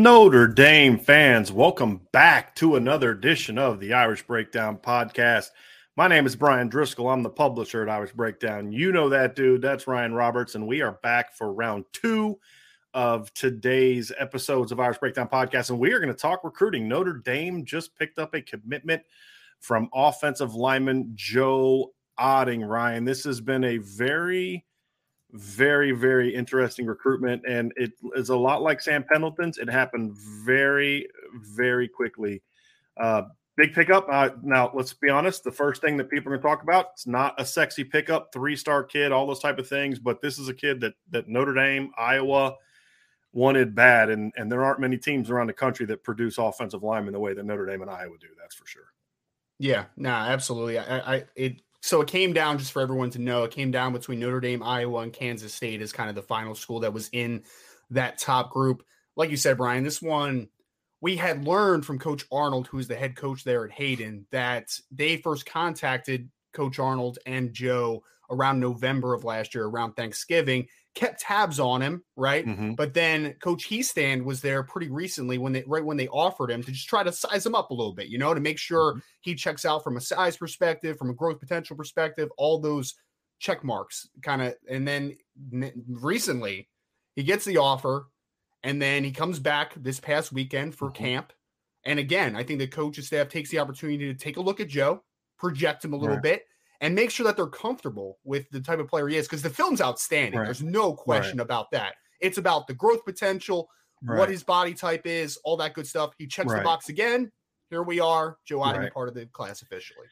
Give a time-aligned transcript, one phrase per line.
[0.00, 5.50] Notre Dame fans, welcome back to another edition of the Irish Breakdown podcast.
[5.94, 7.10] My name is Brian Driscoll.
[7.10, 8.72] I'm the publisher at Irish Breakdown.
[8.72, 9.60] You know that dude.
[9.60, 10.54] That's Ryan Roberts.
[10.54, 12.38] And we are back for round two
[12.94, 15.68] of today's episodes of Irish Breakdown podcast.
[15.68, 16.88] And we are going to talk recruiting.
[16.88, 19.02] Notre Dame just picked up a commitment
[19.58, 22.66] from offensive lineman Joe Otting.
[22.66, 24.64] Ryan, this has been a very
[25.32, 29.58] very very interesting recruitment and it is a lot like sam pendleton's.
[29.58, 32.42] It happened very very quickly.
[32.96, 33.22] Uh,
[33.56, 34.06] big pickup.
[34.10, 36.88] Uh, now let's be honest the first thing that people are going to talk about
[36.94, 40.38] it's not a sexy pickup three star kid all those type of things but this
[40.38, 42.54] is a kid that that notre dame iowa
[43.32, 47.12] wanted bad and and there aren't many teams around the country that produce offensive linemen
[47.12, 48.92] the way that notre dame and iowa do that's for sure.
[49.58, 50.78] Yeah no nah, absolutely.
[50.78, 53.92] I, I it so it came down just for everyone to know it came down
[53.92, 57.08] between notre dame iowa and kansas state as kind of the final school that was
[57.12, 57.42] in
[57.90, 58.84] that top group.
[59.16, 60.48] Like you said brian this one
[61.00, 65.16] we had learned from coach arnold who's the head coach there at hayden that they
[65.16, 71.60] first contacted coach arnold and joe around november of last year around thanksgiving kept tabs
[71.60, 72.44] on him, right?
[72.44, 72.72] Mm-hmm.
[72.74, 76.62] But then Coach Hiestand was there pretty recently when they right when they offered him
[76.62, 78.92] to just try to size him up a little bit, you know, to make sure
[78.92, 79.00] mm-hmm.
[79.20, 82.94] he checks out from a size perspective, from a growth potential perspective, all those
[83.38, 84.54] check marks kind of.
[84.68, 85.16] And then
[85.88, 86.68] recently
[87.14, 88.06] he gets the offer
[88.62, 91.04] and then he comes back this past weekend for mm-hmm.
[91.04, 91.32] camp.
[91.84, 94.68] And again, I think the coaching staff takes the opportunity to take a look at
[94.68, 95.02] Joe,
[95.38, 96.42] project him a little bit,
[96.80, 99.50] and make sure that they're comfortable with the type of player he is because the
[99.50, 100.38] film's outstanding.
[100.38, 100.46] Right.
[100.46, 101.44] There's no question right.
[101.44, 101.94] about that.
[102.20, 103.68] It's about the growth potential,
[104.02, 104.18] right.
[104.18, 106.12] what his body type is, all that good stuff.
[106.18, 107.30] He checks the box again.
[107.68, 110.06] Here we are, Joe Otting, part of the class officially.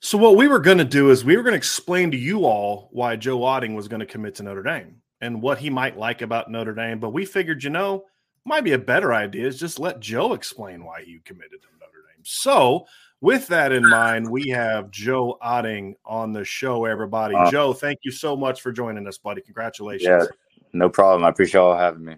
[0.00, 2.44] So what we were going to do is we were going to explain to you
[2.44, 5.98] all why Joe Otting was going to commit to Notre Dame and what he might
[5.98, 7.00] like about Notre Dame.
[7.00, 8.04] But we figured, you know,
[8.44, 12.04] might be a better idea is just let Joe explain why he committed to Notre
[12.14, 12.22] Dame.
[12.24, 12.86] So
[13.20, 17.34] with that in mind, we have Joe Otting on the show, everybody.
[17.34, 19.40] Uh, Joe, thank you so much for joining us, buddy.
[19.40, 20.06] Congratulations.
[20.08, 20.26] Yeah,
[20.72, 21.24] no problem.
[21.24, 22.16] I appreciate all having me.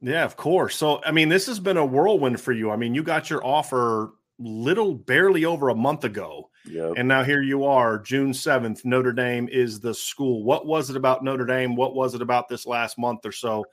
[0.00, 0.76] Yeah, of course.
[0.76, 2.70] So, I mean, this has been a whirlwind for you.
[2.70, 6.50] I mean, you got your offer little barely over a month ago.
[6.66, 6.94] Yep.
[6.96, 8.84] And now here you are, June 7th.
[8.84, 10.44] Notre Dame is the school.
[10.44, 11.74] What was it about Notre Dame?
[11.74, 13.64] What was it about this last month or so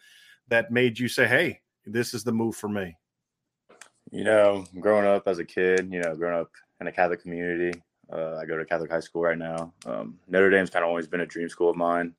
[0.47, 2.97] that made you say, hey, this is the move for me?
[4.11, 7.81] You know, growing up as a kid, you know, growing up in a Catholic community.
[8.11, 9.73] Uh, I go to Catholic high school right now.
[9.85, 12.13] Um, Notre Dame's kind of always been a dream school of mine.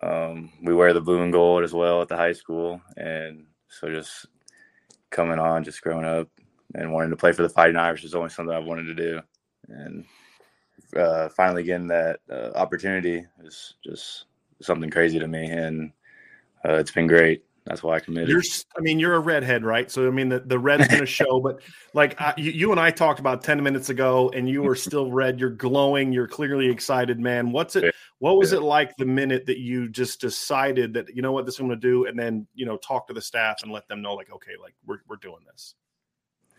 [0.00, 3.88] Um, we wear the blue and gold as well at the high school, and so
[3.88, 4.26] just
[5.10, 6.28] coming on, just growing up
[6.74, 9.20] and wanting to play for the Fighting Irish is always something I've wanted to do,
[9.68, 10.04] and
[10.96, 14.26] uh, finally getting that uh, opportunity is just
[14.62, 15.92] something crazy to me, and
[16.66, 17.44] uh, it's been great.
[17.64, 18.28] That's why I committed.
[18.28, 18.42] You're,
[18.76, 19.88] I mean, you're a redhead, right?
[19.88, 21.40] So I mean, the, the red's going to show.
[21.40, 21.60] but
[21.94, 25.12] like I, you, you, and I talked about ten minutes ago, and you were still
[25.12, 25.38] red.
[25.38, 26.12] You're glowing.
[26.12, 27.52] You're clearly excited, man.
[27.52, 27.94] What's it?
[28.18, 31.60] What was it like the minute that you just decided that you know what this
[31.60, 34.02] I'm going to do, and then you know talk to the staff and let them
[34.02, 35.74] know, like, okay, like we're we're doing this.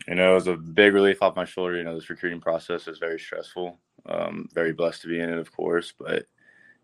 [0.08, 1.76] You know, it was a big relief off my shoulder.
[1.76, 3.78] You know, this recruiting process is very stressful.
[4.06, 6.26] Um, very blessed to be in it, of course, but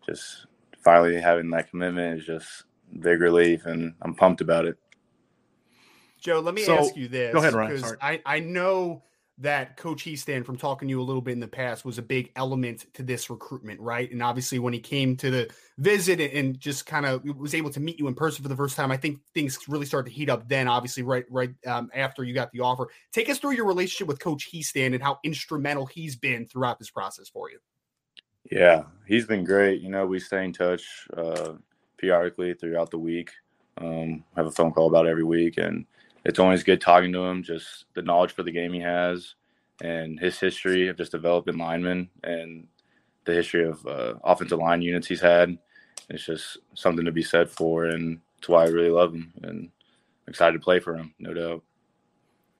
[0.05, 0.47] just
[0.83, 2.65] finally having that commitment is just
[2.99, 4.77] big relief, and I'm pumped about it.
[6.19, 7.33] Joe, let me so, ask you this.
[7.33, 7.75] Go ahead, Ryan.
[7.75, 9.03] Because I, I know
[9.39, 12.03] that Coach Hiestand, from talking to you a little bit in the past, was a
[12.03, 14.11] big element to this recruitment, right?
[14.11, 15.49] And obviously, when he came to the
[15.79, 18.75] visit and just kind of was able to meet you in person for the first
[18.75, 20.47] time, I think things really started to heat up.
[20.47, 24.07] Then, obviously, right, right um, after you got the offer, take us through your relationship
[24.07, 27.57] with Coach Hiestand and how instrumental he's been throughout this process for you.
[28.51, 29.81] Yeah, he's been great.
[29.81, 30.83] You know, we stay in touch
[31.17, 31.53] uh,
[32.01, 33.31] periodically throughout the week.
[33.77, 35.85] Um, have a phone call about every week, and
[36.25, 37.43] it's always good talking to him.
[37.43, 39.35] Just the knowledge for the game he has,
[39.81, 42.67] and his history of just developing linemen, and
[43.25, 45.57] the history of uh, offensive line units he's had.
[46.09, 49.69] It's just something to be said for, and it's why I really love him and
[50.27, 51.63] excited to play for him, no doubt.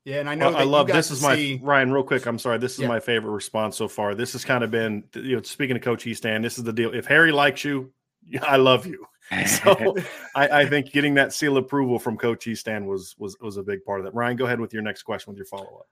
[0.03, 1.59] Yeah, and I know well, I love this is my see...
[1.61, 1.91] Ryan.
[1.91, 2.57] Real quick, I'm sorry.
[2.57, 2.87] This is yeah.
[2.87, 4.15] my favorite response so far.
[4.15, 6.41] This has kind of been you know speaking to Coach Hiestand.
[6.41, 6.93] this is the deal.
[6.93, 7.91] If Harry likes you,
[8.41, 9.05] I love you.
[9.45, 9.95] So
[10.35, 13.85] I, I, think getting that seal approval from Coach Hiestand was was was a big
[13.85, 14.13] part of that.
[14.13, 15.87] Ryan, go ahead with your next question with your follow up.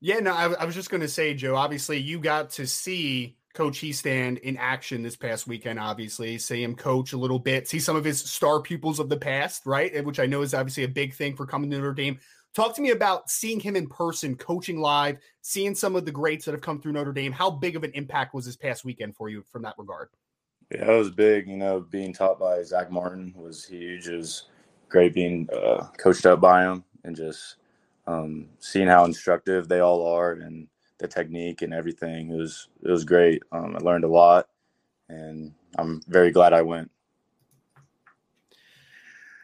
[0.00, 1.56] Yeah, no, I, I was just going to say, Joe.
[1.56, 5.80] Obviously, you got to see Coach Hiestand in action this past weekend.
[5.80, 9.16] Obviously, see him coach a little bit, see some of his star pupils of the
[9.16, 10.04] past, right?
[10.04, 12.20] Which I know is obviously a big thing for coming to Notre Dame.
[12.54, 16.44] Talk to me about seeing him in person, coaching live, seeing some of the greats
[16.44, 17.32] that have come through Notre Dame.
[17.32, 20.08] How big of an impact was this past weekend for you from that regard?
[20.72, 21.48] Yeah, it was big.
[21.48, 24.08] You know, being taught by Zach Martin was huge.
[24.08, 24.44] It was
[24.90, 27.56] great being uh, coached up by him and just
[28.06, 30.68] um, seeing how instructive they all are and
[30.98, 32.30] the technique and everything.
[32.32, 33.42] It was it was great.
[33.52, 34.48] Um, I learned a lot,
[35.08, 36.90] and I'm very glad I went.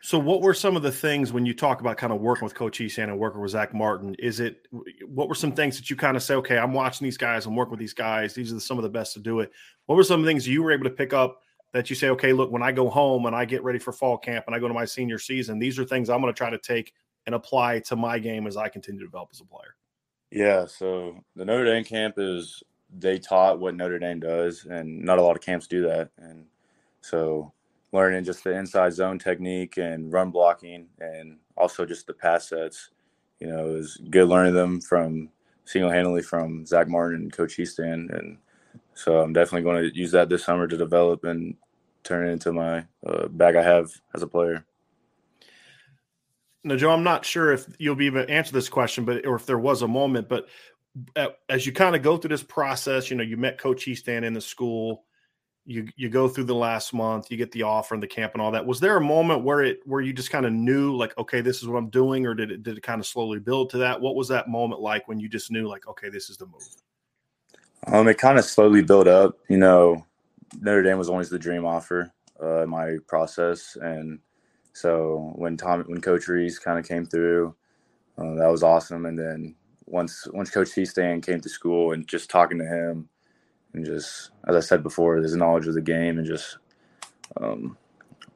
[0.05, 2.57] So, what were some of the things when you talk about kind of working with
[2.57, 4.17] Coach Hiestand and working with Zach Martin?
[4.19, 4.67] Is it
[5.07, 7.55] what were some things that you kind of say, okay, I'm watching these guys, I'm
[7.55, 9.53] working with these guys, these are some of the best to do it.
[9.87, 12.51] What were some things you were able to pick up that you say, okay, look,
[12.51, 14.75] when I go home and I get ready for fall camp and I go to
[14.75, 16.93] my senior season, these are things I'm going to try to take
[17.27, 19.77] and apply to my game as I continue to develop as a player?
[20.33, 20.67] Yeah.
[20.67, 22.61] So, the Notre Dame camp is
[22.99, 26.11] they taught what Notre Dame does, and not a lot of camps do that.
[26.19, 26.47] And
[27.03, 27.53] so,
[27.93, 32.91] learning just the inside zone technique and run blocking and also just the pass sets.
[33.39, 35.29] You know, it was good learning them from
[35.65, 38.17] single handedly from Zach Martin and Coach Hiestand.
[38.17, 38.39] And
[38.95, 41.55] so I'm definitely going to use that this summer to develop and
[42.03, 44.65] turn it into my uh, bag I have as a player.
[46.65, 49.35] Now, Joe, I'm not sure if you'll be able to answer this question, but or
[49.35, 50.47] if there was a moment, but
[51.17, 54.25] uh, as you kind of go through this process, you know, you met Coach Hiestand
[54.25, 55.05] in the school
[55.65, 58.43] you you go through the last month, you get the offer and the camp and
[58.43, 58.67] all that.
[58.67, 61.63] Was there a moment where it where you just kind of knew like, okay, this
[61.63, 64.01] is what I'm doing, or did it did it kind of slowly build to that?
[64.01, 66.67] What was that moment like when you just knew like, okay, this is the move?
[67.87, 69.39] Um, it kind of slowly built up.
[69.49, 70.05] You know,
[70.61, 72.13] Notre Dame was always the dream offer
[72.43, 74.19] uh, in my process, and
[74.73, 77.55] so when Tom when Coach Reese kind of came through,
[78.19, 79.07] uh, that was awesome.
[79.07, 79.55] And then
[79.87, 83.09] once once Coach Hiestand came to school and just talking to him
[83.75, 86.59] and just as I said before, his knowledge of the game and just
[87.41, 87.77] um,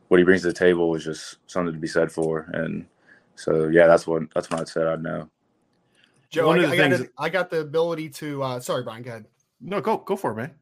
[0.09, 2.49] what he brings to the table is just something to be said for.
[2.53, 2.87] And
[3.35, 4.87] so, yeah, that's what that's what I said.
[4.87, 5.29] I'd know.
[6.31, 8.43] Joe, One I, I, got a, I, got the ability to.
[8.43, 9.03] Uh, sorry, Brian.
[9.03, 9.27] Go ahead.
[9.61, 10.55] No, go go for it, man.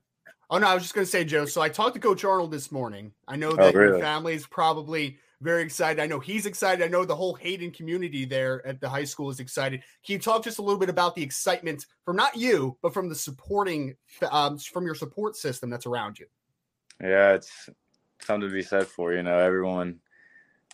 [0.51, 1.47] Oh no, I was just going to say, Joe.
[1.47, 3.13] So I talked to Coach Arnold this morning.
[3.27, 3.93] I know oh, that oh, really?
[3.93, 6.03] your family is probably very excited.
[6.03, 6.83] I know he's excited.
[6.83, 9.83] I know the whole Hayden community there at the high school is excited.
[10.05, 13.09] Can you talk just a little bit about the excitement from not you, but from
[13.09, 13.95] the supporting,
[14.31, 16.27] um, from your support system that's around you?
[17.01, 17.69] Yeah, it's
[18.21, 19.13] something to be said for.
[19.13, 20.01] You know, everyone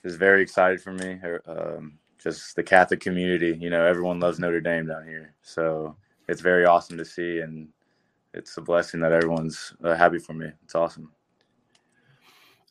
[0.05, 1.19] is very excited for me.
[1.25, 3.59] Er, um, just the Catholic community.
[3.61, 5.97] You know, everyone loves Notre Dame down here, so
[6.29, 7.69] it's very awesome to see, and
[8.35, 10.51] it's a blessing that everyone's uh, happy for me.
[10.63, 11.11] It's awesome.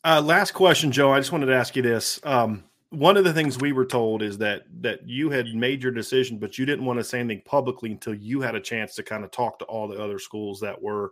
[0.04, 1.12] Uh, last question, Joe.
[1.12, 2.20] I just wanted to ask you this.
[2.24, 5.92] Um, one of the things we were told is that that you had made your
[5.92, 9.04] decision, but you didn't want to say anything publicly until you had a chance to
[9.04, 11.12] kind of talk to all the other schools that were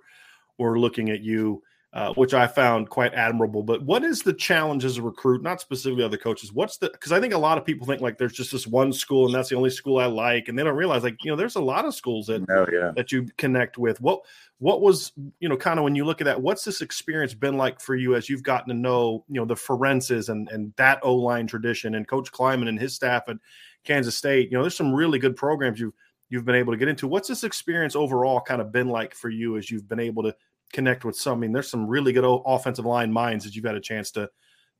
[0.58, 1.62] were looking at you
[1.94, 3.63] uh, which I found quite admirable.
[3.63, 6.51] But what is the challenge as a recruit, not specifically other coaches?
[6.51, 8.91] What's the because I think a lot of people think like there's just this one
[8.91, 11.38] school and that's the only school I like, and they don't realize like you know
[11.38, 12.91] there's a lot of schools that oh, yeah.
[12.96, 14.01] that you connect with.
[14.01, 14.22] What
[14.60, 17.58] what was you know kind of when you look at that, what's this experience been
[17.58, 21.00] like for you as you've gotten to know you know the Ferentzes and and that
[21.03, 23.38] O line tradition and Coach Klieman and his staff at
[23.86, 24.51] Kansas State?
[24.51, 25.94] You know, there's some really good programs you've
[26.29, 27.08] you've been able to get into.
[27.08, 30.36] What's this experience overall kind of been like for you as you've been able to
[30.74, 31.39] connect with some.
[31.39, 34.29] I mean, there's some really good offensive line minds that you've had a chance to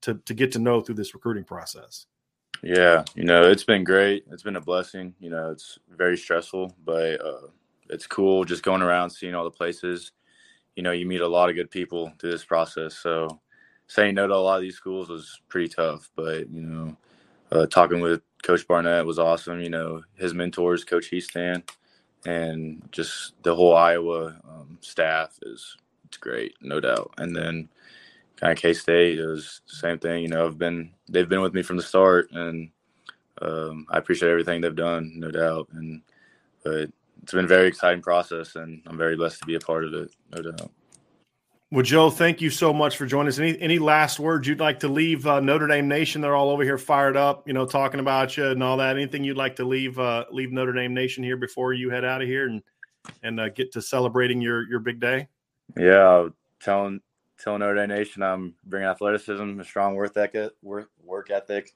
[0.02, 2.06] to to get to know through this recruiting process.
[2.64, 4.26] Yeah, you know, it's been great.
[4.32, 5.14] It's been a blessing.
[5.20, 7.48] You know, it's very stressful, but uh,
[7.90, 10.12] it's cool just going around seeing all the places.
[10.76, 13.40] You know, you meet a lot of good people through this process, so
[13.88, 16.10] saying no to a lot of these schools was pretty tough.
[16.16, 16.98] But you know,
[17.52, 19.62] uh, talking with Coach Barnett was awesome.
[19.62, 21.70] You know, his mentors, Coach Hiestand,
[22.28, 27.14] and just the whole Iowa um, staff is it's great, no doubt.
[27.18, 27.70] And then
[28.36, 30.24] kind of K State, was the same thing.
[30.24, 32.70] You know, I've been they've been with me from the start, and
[33.42, 35.70] um, I appreciate everything they've done, no doubt.
[35.74, 36.02] And
[36.64, 36.90] but
[37.24, 39.94] it's been a very exciting process, and I'm very blessed to be a part of
[39.94, 40.72] it, no doubt.
[41.70, 43.40] Well, Joe, thank you so much for joining us.
[43.40, 46.22] Any any last words you'd like to leave uh, Notre Dame Nation?
[46.22, 48.96] They're all over here fired up, you know, talking about you and all that.
[48.96, 52.22] Anything you'd like to leave uh, leave Notre Dame Nation here before you head out
[52.22, 52.64] of here and
[53.22, 55.28] and uh, get to celebrating your your big day?
[55.78, 56.30] Yeah,
[56.62, 57.02] telling
[57.38, 61.76] telling Notre Dame Nation I'm bringing athleticism, a strong work ethic, work work ethic,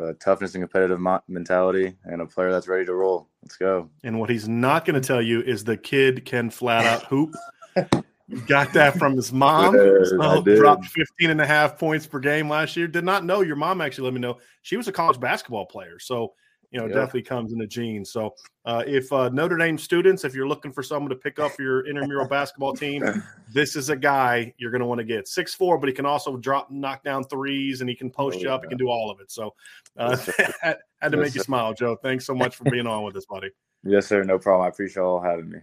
[0.00, 3.28] uh, toughness and competitive mo- mentality, and a player that's ready to roll.
[3.42, 3.90] Let's go.
[4.02, 7.34] And what he's not going to tell you is the kid can flat out hoop.
[8.46, 9.74] Got that from his mom.
[9.76, 12.88] Yes, Oh, dropped 15 and a half points per game last year.
[12.88, 15.98] Did not know your mom actually let me know she was a college basketball player.
[16.00, 16.34] So,
[16.72, 16.94] you know, Yeah.
[16.94, 18.10] definitely comes in the genes.
[18.10, 21.52] So, uh, if uh, Notre Dame students, if you're looking for someone to pick up
[21.60, 23.04] your intramural basketball team,
[23.54, 25.28] this is a guy you're going to want to get.
[25.28, 28.42] Six four, but he can also drop, knock down threes, and he can post Oh,
[28.42, 28.62] you up.
[28.64, 29.30] He can do all of it.
[29.30, 29.54] So,
[29.96, 31.96] uh, Yes, had, had to Yes, make you smile, Joe.
[32.02, 33.50] Thanks so much for being on with us, buddy.
[33.84, 34.24] Yes, sir.
[34.24, 34.66] No problem.
[34.66, 35.58] I appreciate all having me.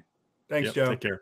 [0.50, 0.90] Thanks, Yep, Joe.
[0.92, 1.22] Take care.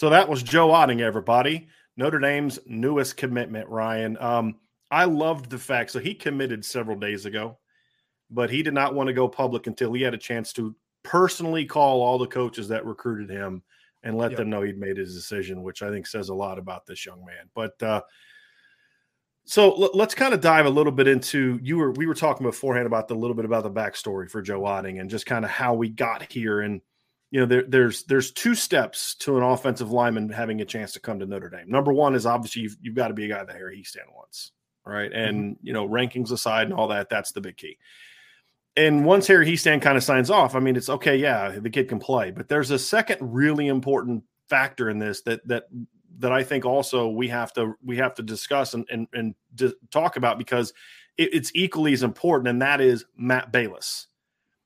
[0.00, 1.68] So that was Joe Otting, everybody.
[1.98, 4.16] Notre Dame's newest commitment, Ryan.
[4.18, 4.54] Um,
[4.90, 7.58] I loved the fact so he committed several days ago,
[8.30, 11.66] but he did not want to go public until he had a chance to personally
[11.66, 13.62] call all the coaches that recruited him
[14.02, 14.38] and let Yep.
[14.38, 17.22] them know he'd made his decision, which I think says a lot about this young
[17.22, 17.50] man.
[17.54, 18.00] But uh,
[19.44, 22.46] so l- let's kind of dive a little bit into you were we were talking
[22.46, 25.50] beforehand about the little bit about the backstory for Joe Otting and just kind of
[25.50, 26.80] how we got here and
[27.30, 31.00] you know there, there's there's two steps to an offensive lineman having a chance to
[31.00, 31.70] come to Notre Dame.
[31.70, 34.52] Number one is obviously you've, you've got to be a guy that Harry Hiestand wants,
[34.84, 35.10] right?
[35.10, 35.28] Mm-hmm.
[35.28, 37.78] And you know rankings aside and all that, that's the big key.
[38.76, 41.88] And once Harry Hiestand kind of signs off, I mean it's okay, yeah, the kid
[41.88, 45.64] can play, but there's a second really important factor in this that that
[46.18, 49.34] that I think also we have to we have to discuss and and, and
[49.90, 50.72] talk about because
[51.16, 54.06] it, it's equally as important, and that is Matt Balis.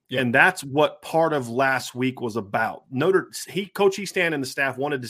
[0.09, 0.21] Yeah.
[0.21, 2.85] And that's what part of last week was about.
[2.91, 5.09] Notre he Coach Hiestand and the staff wanted to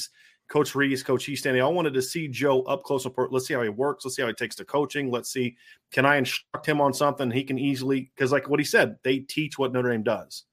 [0.49, 3.07] Coach Reese, Coach Hiestand, they all wanted to see Joe up close.
[3.07, 4.05] and Let's see how he works.
[4.05, 5.11] Let's see how he takes to coaching.
[5.11, 5.57] Let's see,
[5.91, 9.21] can I instruct him on something he can easily because like what he said, they
[9.21, 10.45] teach what Notre Dame does.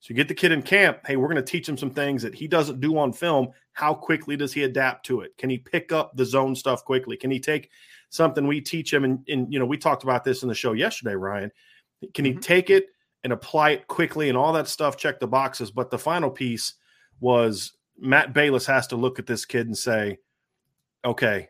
[0.00, 0.98] So you get the kid in camp.
[1.06, 3.48] Hey, we're going to teach him some things that he doesn't do on film.
[3.72, 5.36] How quickly does he adapt to it?
[5.38, 7.16] Can he pick up the zone stuff quickly?
[7.16, 7.70] Can he take
[8.10, 9.04] something we teach him?
[9.04, 11.52] And, and you know, we talked about this in the show yesterday, Ryan.
[12.14, 12.42] Can he Mhm.
[12.42, 12.86] take it
[13.24, 14.96] and apply it quickly and all that stuff?
[14.96, 15.70] Check the boxes.
[15.70, 16.74] But the final piece
[17.20, 20.18] was Matt Balis has to look at this kid and say,
[21.04, 21.48] okay,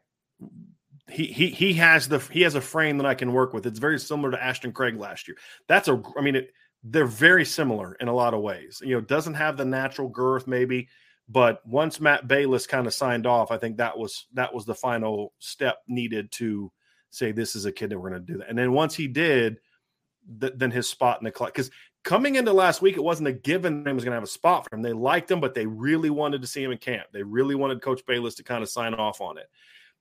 [1.10, 3.66] he he he has the he has a frame that I can work with.
[3.66, 5.36] It's very similar to Ashton Craig last year.
[5.68, 6.52] That's a I mean it,
[6.84, 8.82] they're very similar in a lot of ways.
[8.84, 10.88] You know, doesn't have the natural girth maybe,
[11.28, 14.74] but once Matt Balis kind of signed off, I think that was that was the
[14.74, 16.72] final step needed to
[17.10, 18.48] say this is a kid that we're going to do that.
[18.48, 19.58] And then once he did,
[20.40, 21.52] th- then his spot in the club.
[21.52, 21.70] because
[22.04, 24.68] coming into last week, it wasn't a given he was going to have a spot
[24.68, 24.82] for him.
[24.82, 27.06] They liked him, but they really wanted to see him in camp.
[27.12, 29.48] They really wanted Coach Balis to kind of sign off on it.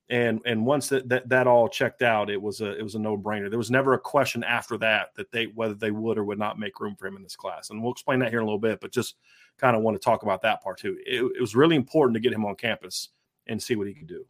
[0.09, 2.99] And and once that, that that all checked out, it was a it was a
[2.99, 3.49] no brainer.
[3.49, 6.59] There was never a question after that that they whether they would or would not
[6.59, 7.69] make room for him in this class.
[7.69, 9.15] And we'll explain that here in a little bit, but just
[9.57, 10.97] kind of want to talk about that part too.
[11.05, 13.09] It, it was really important to get him on campus
[13.47, 14.25] and see what he could do.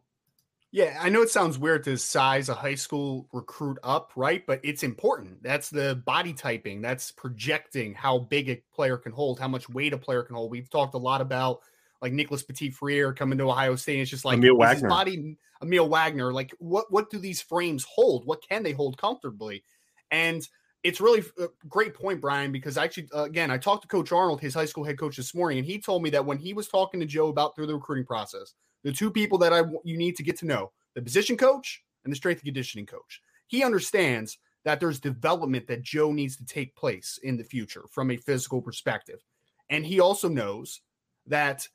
[0.72, 4.42] Yeah, I know it sounds weird to size a high school recruit up, right?
[4.46, 5.42] But it's important.
[5.42, 6.80] That's the body typing.
[6.80, 10.50] That's projecting how big a player can hold, how much weight a player can hold.
[10.50, 11.60] We've talked a lot about
[12.00, 14.00] like Nicholas Petit Frere coming to Ohio State.
[14.00, 14.88] It's just like Aamil Wagner.
[14.88, 16.32] body, Aamil Wagner.
[16.32, 18.26] Like what what do these frames hold?
[18.26, 19.62] What can they hold comfortably?
[20.10, 20.46] And
[20.82, 24.40] it's really a great point, Brian, because actually, uh, again, I talked to Coach Arnold,
[24.40, 26.66] his high school head coach, this morning, and he told me that when he was
[26.66, 30.16] talking to Joe about through the recruiting process, the two people that I you need
[30.16, 33.22] to get to know the position coach and the strength and conditioning coach.
[33.46, 38.10] He understands that there's development that Joe needs to take place in the future from
[38.10, 39.20] a physical perspective.
[39.70, 40.80] And he also knows
[41.26, 41.66] that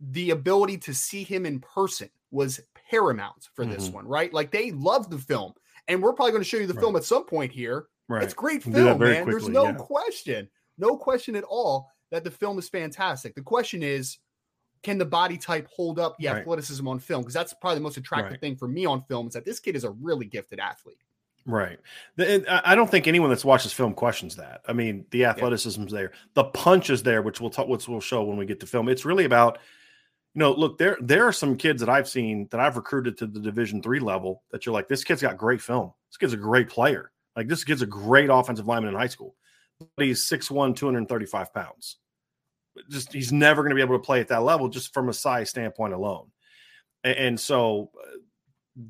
[0.00, 3.92] the ability to see him in person was paramount for this Mhm.
[3.92, 4.32] one, right?
[4.32, 5.52] Like they love the film.
[5.88, 6.80] And we're probably going to show you the Right.
[6.80, 7.86] film at some point here.
[8.08, 8.22] Right.
[8.22, 9.28] It's great We'll do that film, man.
[9.28, 9.74] There's no yeah.
[9.74, 13.34] question, no question at all that the film is fantastic.
[13.34, 14.18] The question is,
[14.82, 16.38] can the body type hold up the Right.
[16.38, 17.22] athleticism on film?
[17.22, 18.40] Because that's probably the most attractive Right.
[18.40, 20.98] thing for me on film is that this kid is a really gifted athlete.
[21.44, 21.80] Right.
[22.18, 24.62] And I don't think anyone that's watched this film questions that.
[24.68, 28.22] I mean, the athleticism's there, the punch is there, which we'll talk, which we'll show
[28.22, 28.88] when we get to film.
[28.88, 29.58] It's really about,
[30.34, 30.96] you know, look there.
[31.00, 34.44] There are some kids that I've seen that I've recruited to the Division three level
[34.52, 35.92] that you're like, this kid's got great film.
[36.10, 37.10] This kid's a great player.
[37.34, 39.34] Like this kid's a great offensive lineman in high school.
[39.96, 41.96] But he's 6'1", 235 pounds.
[42.88, 45.12] Just he's never going to be able to play at that level just from a
[45.12, 46.30] size standpoint alone.
[47.04, 48.16] And, and so uh,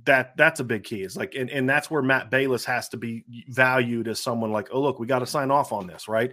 [0.05, 1.03] that that's a big key.
[1.03, 4.69] Is like, and, and that's where Matt Balis has to be valued as someone like,
[4.73, 6.33] oh look, we got to sign off on this, right?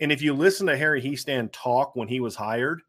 [0.00, 2.82] And if you listen to Harry Hiestand talk when he was hired,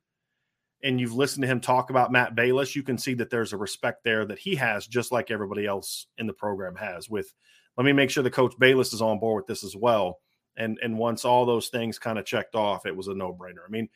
[0.84, 3.58] and you've listened to him talk about Matt Balis, you can see that there's a
[3.58, 7.10] respect there that he has, just like everybody else in the program has.
[7.10, 7.34] With
[7.78, 10.20] let me make sure the coach Balis is on board with this as well.
[10.60, 13.66] And and once all those things kind of checked off, it was a no brainer.
[13.68, 13.90] I mean,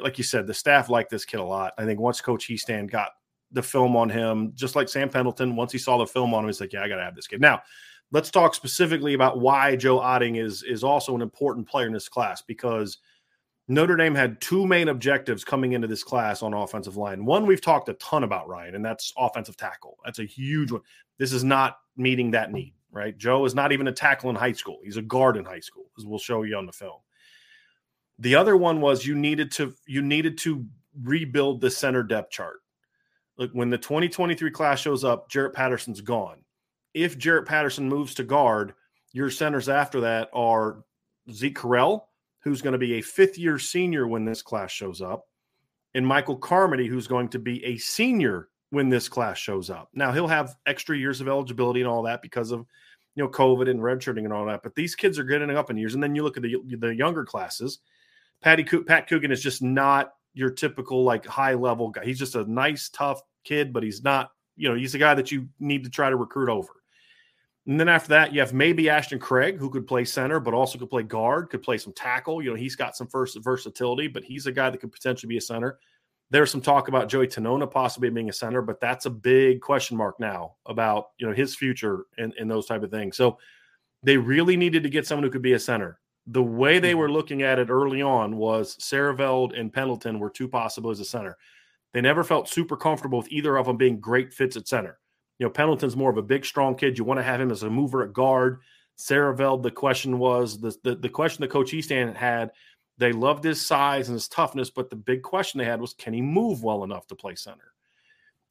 [0.00, 1.74] like you said, the staff liked this kid a lot.
[1.76, 3.10] I think once Coach Hiestand got
[3.52, 6.48] the film on him, just like Sam Pendleton, once he saw the film on him,
[6.48, 7.40] he's like, yeah, I got to have this kid.
[7.40, 7.62] Now,
[8.10, 12.08] let's talk specifically about why Joe Otting is is also an important player in this
[12.08, 12.98] class because
[13.66, 17.24] Notre Dame had two main objectives coming into this class on offensive line.
[17.24, 19.98] One we've talked a ton about, Ryan, and that's offensive tackle.
[20.04, 20.82] That's a huge one.
[21.18, 23.18] This is not meeting that need, right?
[23.18, 24.78] Joe is not even a tackle in high school.
[24.82, 27.00] He's a guard in high school, as we'll show you on the film.
[28.20, 30.64] The other one was you needed to you needed to
[31.02, 32.60] rebuild the center depth chart.
[33.36, 36.38] Look, when the 2023 class shows up, Jarrett Patterson's gone.
[36.94, 38.74] If Jarrett Patterson moves to guard,
[39.12, 40.84] your centers after that are
[41.32, 42.02] Zeke Correll,
[42.38, 45.26] who's going to be a fifth year senior when this class shows up,
[45.94, 49.88] and Michael Carmody, who's going to be a senior when this class shows up.
[49.94, 52.66] Now he'll have extra years of eligibility and all that because of
[53.14, 54.62] you know COVID and redshirting and all that.
[54.62, 56.94] But these kids are getting up in years, and then you look at the the
[56.94, 57.78] younger classes.
[58.42, 62.04] Patty Co- Pat Coogan is just not your typical like high level guy.
[62.04, 64.30] He's just a nice, tough kid, but he's not.
[64.56, 66.68] You know, he's a guy that you need to try to recruit over.
[67.66, 70.78] And then after that, you have maybe Ashton Craig, who could play center, but also
[70.78, 72.42] could play guard, could play some tackle.
[72.42, 75.38] You know, he's got some first versatility, but he's a guy that could potentially be
[75.38, 75.78] a center.
[76.30, 79.96] There's some talk about Joey Tanona possibly being a center, but that's a big question
[79.96, 83.16] mark now about you know his future and, and those type of things.
[83.16, 83.38] So
[84.02, 86.00] they really needed to get someone who could be a center.
[86.26, 87.14] The way they were mm-hmm.
[87.14, 91.36] looking at it early on was Saraveld and Pendleton were two possible as a center.
[91.92, 94.98] They never felt super comfortable with either of them being great fits at center.
[95.38, 96.98] You know, Pendleton's more of a big, strong kid.
[96.98, 98.60] You want to have him as a mover at guard.
[98.98, 102.50] Saraveld, the question was the, the, the question that Coach Hiestand had.
[102.98, 106.12] They loved his size and his toughness, but the big question they had was, can
[106.12, 107.74] he move well enough to play center?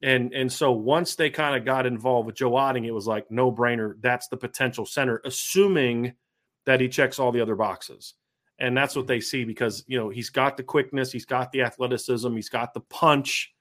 [0.04, 3.32] And and so once they kind of got involved with Joe Otting, it was like
[3.32, 3.96] no brainer.
[4.02, 6.14] That's the potential center, assuming
[6.66, 8.14] that he checks all the other boxes.
[8.60, 11.62] And that's what they see because you know he's got the quickness, he's got the
[11.62, 13.54] athleticism, he's got the punch.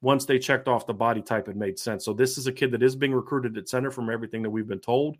[0.00, 2.04] Once they checked off the body type, it made sense.
[2.04, 4.68] So this is a kid that is being recruited at center from everything that we've
[4.68, 5.16] been told.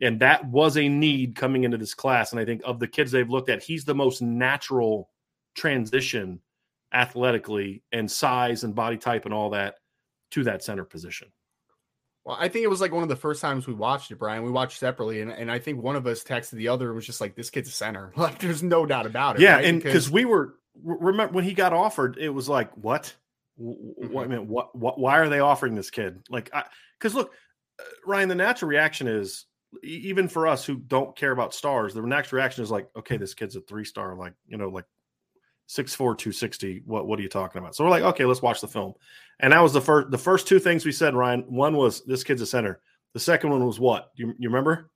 [0.00, 2.32] And that was a need coming into this class.
[2.32, 5.10] And I think of the kids they've looked at, he's the most natural
[5.54, 6.40] transition
[6.92, 9.76] athletically and size and body type and all that
[10.32, 11.28] to that center position.
[12.24, 14.44] Well, I think it was like one of the first times we watched it, Brian.
[14.44, 17.06] We watched separately, and, and I think one of us texted the other and was
[17.06, 19.42] just like, "This kid's a center." Like, there's no doubt about it.
[19.42, 19.64] Yeah, right?
[19.64, 23.14] and because we were remember when he got offered, it was like, what?
[23.56, 24.98] What I mean, what, what?
[24.98, 26.20] Why are they offering this kid?
[26.30, 26.50] Like,
[26.98, 27.32] because look,
[27.80, 29.46] uh, Ryan, the natural reaction is
[29.82, 33.34] even for us who don't care about stars, the next reaction is like, okay, this
[33.34, 34.84] kid's a three star, like you know, like
[35.66, 36.82] six four, two sixty.
[36.84, 37.74] What what are you talking about?
[37.74, 38.94] So we're like, okay, let's watch the film.
[39.40, 41.42] And that was the first the first two things we said, Ryan.
[41.48, 42.80] One was this kid's a center.
[43.14, 44.10] The second one was what?
[44.14, 44.90] You you remember?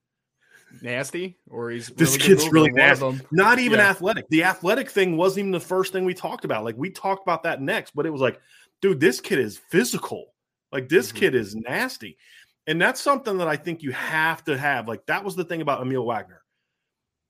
[0.82, 3.20] Nasty, or he's This really good kid's really nasty.
[3.30, 3.90] Not even Yeah.
[3.90, 4.28] athletic.
[4.28, 6.64] The athletic thing wasn't even the first thing we talked about.
[6.64, 8.40] Like we talked about that next, but it was like,
[8.82, 10.34] dude, this kid is physical.
[10.72, 11.16] Like this Mhm.
[11.16, 12.18] kid is nasty.
[12.66, 14.88] And that's something that I think you have to have.
[14.88, 16.42] Like that was the thing about Aamil Wagner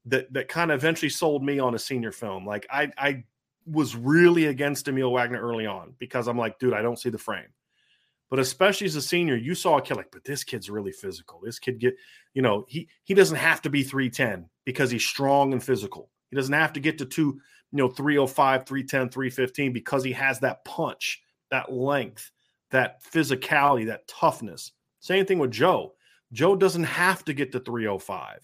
[0.06, 2.46] that that kind of eventually sold me on a senior film.
[2.46, 3.24] Like I I
[3.66, 7.18] was really against Aamil Wagner early on because I'm like, dude, I don't see the
[7.18, 7.48] frame.
[8.28, 11.40] But especially as a senior, you saw a kid like, but this kid's really physical.
[11.44, 11.94] This kid get,
[12.34, 16.10] you know, he he doesn't have to be 310 because he's strong and physical.
[16.30, 17.40] He doesn't have to get to two,
[17.72, 22.32] you know, 305, 310, 315 because he has that punch, that length,
[22.70, 24.72] that physicality, that toughness.
[25.06, 25.94] Same thing with Joe.
[26.32, 28.40] Joe doesn't have to get to 305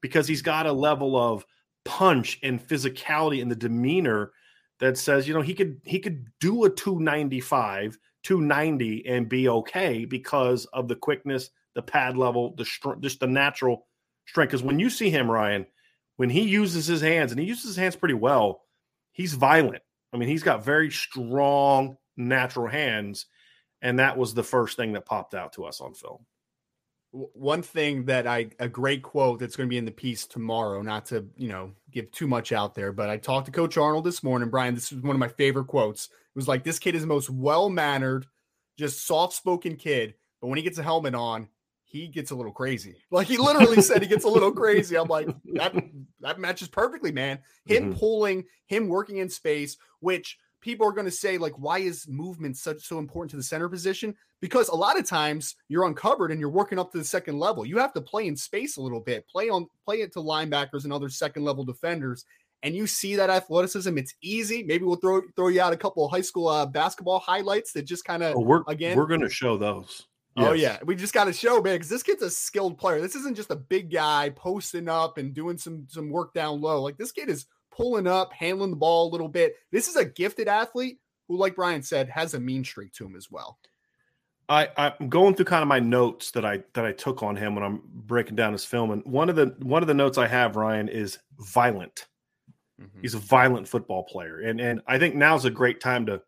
[0.00, 1.44] because he's got a level of
[1.84, 4.32] punch and physicality and the demeanor
[4.80, 10.06] that says, you know, he could he could do a 295, 290 and be okay
[10.06, 13.86] because of the quickness, the pad level, the str- just the natural
[14.26, 14.52] strength.
[14.52, 15.66] Because when you see him, Ryan,
[16.16, 18.62] when he uses his hands and he uses his hands pretty well,
[19.12, 19.82] he's violent.
[20.14, 23.26] I mean, he's got very strong natural hands,
[23.82, 26.24] and that was the first thing that popped out to us on film.
[27.10, 30.82] One thing that I a great quote that's going to be in the piece tomorrow.
[30.82, 34.04] Not to you know give too much out there, but I talked to Coach Arnold
[34.04, 34.50] this morning.
[34.50, 36.06] Brian, this is one of my favorite quotes.
[36.06, 38.26] It was like this kid is the most well mannered,
[38.76, 41.48] just soft spoken kid, but when he gets a helmet on,
[41.88, 42.96] he gets a little crazy.
[43.10, 44.96] Like he literally said, he gets a little crazy.
[44.96, 45.74] I'm like that
[46.20, 47.38] that matches perfectly, man.
[47.64, 47.98] Him mm-hmm.
[47.98, 52.56] pulling, him working in space, which people are going to say like why is movement
[52.56, 56.40] such so important to the center position because a lot of times you're uncovered and
[56.40, 59.00] you're working up to the second level you have to play in space a little
[59.00, 62.24] bit play on play it to linebackers and other second level defenders
[62.64, 66.04] and you see that athleticism it's easy maybe we'll throw throw you out a couple
[66.04, 69.20] of high school uh, basketball highlights that just kind of Oh, we're again- we're going
[69.20, 70.06] to show those.
[70.40, 73.00] Oh yeah, we just got to show, man, because this kid's a skilled player.
[73.00, 76.80] This isn't just a big guy posting up and doing some some work down low.
[76.80, 77.46] Like this kid is
[77.78, 79.54] pulling up, handling the ball a little bit.
[79.72, 83.16] This is a gifted athlete who, like Brian said, has a mean streak to him
[83.16, 83.58] as well.
[84.50, 87.54] I, I'm going through kind of my notes that I that I took on him
[87.54, 90.26] when I'm breaking down his film, and one of the one of the notes I
[90.26, 92.06] have, Ryan, is violent.
[92.80, 93.00] Mm-hmm.
[93.02, 96.22] He's a violent football player, and and I think now's a great time to.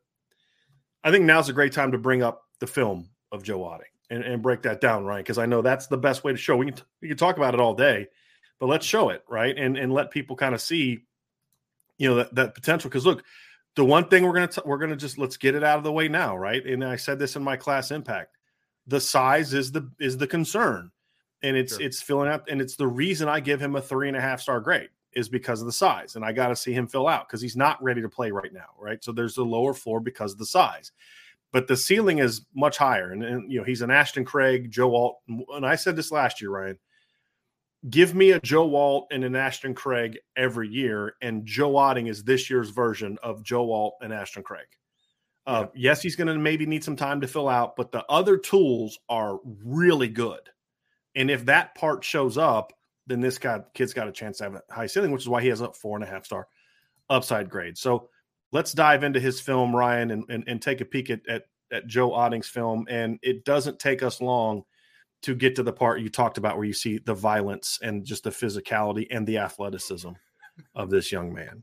[1.03, 4.23] I think now's a great time to bring up the film of Joe Otting and,
[4.23, 6.57] and break that down, Ryan, because I know that's the best way to show.
[6.57, 8.09] We can we can talk about it all day,
[8.59, 11.07] but let's show it, right, and and let people kind of see,
[12.01, 12.89] you know, that that potential.
[12.89, 13.23] Because look,
[13.77, 15.93] the one thing we're gonna t- we're gonna just let's get it out of the
[15.93, 16.65] way now, right?
[16.65, 18.39] And I said this in my class impact.
[18.87, 20.91] The size is the is the concern,
[21.43, 21.83] and it's Sure.
[21.87, 24.41] it's filling out, and it's the reason I give him a three and a half
[24.41, 27.29] star grade is because of the size, and I got to see him fill out
[27.29, 29.05] because he's not ready to play right now, right?
[29.05, 30.93] So there's a lower floor because of the size,
[31.53, 34.95] but the ceiling is much higher, and, and you know he's an Ashton Craig, Joe
[34.95, 36.79] Alt, and I said this last year, Ryan.
[37.89, 42.23] Give me a Joe Alt and an Ashton Craig every year, and Joe Otting is
[42.23, 44.67] this year's version of Joe Alt and Ashton Craig.
[45.47, 48.37] Uh, Yes, he's going to maybe need some time to fill out, but the other
[48.37, 50.41] tools are really good.
[51.17, 52.73] And if that part shows up,
[53.07, 55.43] then this guy kid's got a chance to have a high ceiling, which is why
[55.43, 56.47] he has a four and a half star
[57.09, 57.77] upside grade.
[57.79, 58.11] So
[58.53, 61.87] let's dive into his film, Ryan, and, and, and take a peek at, at, at
[61.87, 62.87] Joe Otting's film.
[62.89, 64.65] And it doesn't take us long
[65.23, 68.25] to get to the part you talked about where you see the violence and just
[68.25, 70.11] the physicality and the athleticism
[70.75, 71.63] of this young man.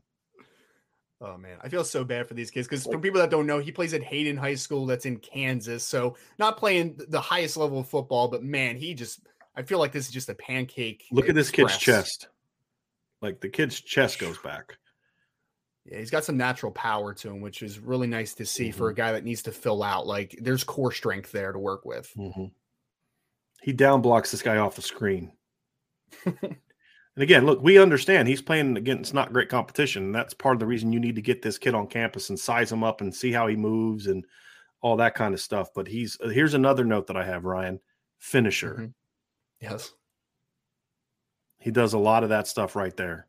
[1.20, 3.58] Oh man, I feel so bad for these kids because for people that don't know,
[3.58, 5.82] he plays at Hayden High School that's in Kansas.
[5.82, 9.20] So not playing the highest level of football, but man, he just
[9.56, 11.04] I feel like this is just a pancake.
[11.10, 12.28] Look at this kid's chest.
[13.20, 14.78] Like the kid's chest goes back.
[15.84, 18.78] Yeah, he's got some natural power to him, which is really nice to see Mm-hmm.
[18.78, 20.06] for a guy that needs to fill out.
[20.06, 22.12] Like there's core strength there to work with.
[22.16, 22.52] Mhm.
[23.62, 25.32] He down blocks this guy off the screen.
[26.26, 26.56] and
[27.16, 30.04] again, look, we understand he's playing against not great competition.
[30.04, 32.38] And that's part of the reason you need to get this kid on campus and
[32.38, 34.24] size him up and see how he moves and
[34.82, 35.70] all that kind of stuff.
[35.74, 37.80] But he's here's another note that I have, Ryan.
[38.18, 38.76] Finisher.
[38.80, 38.94] Mhm.
[39.60, 39.92] Yes.
[41.60, 43.27] He does a lot of that stuff right there.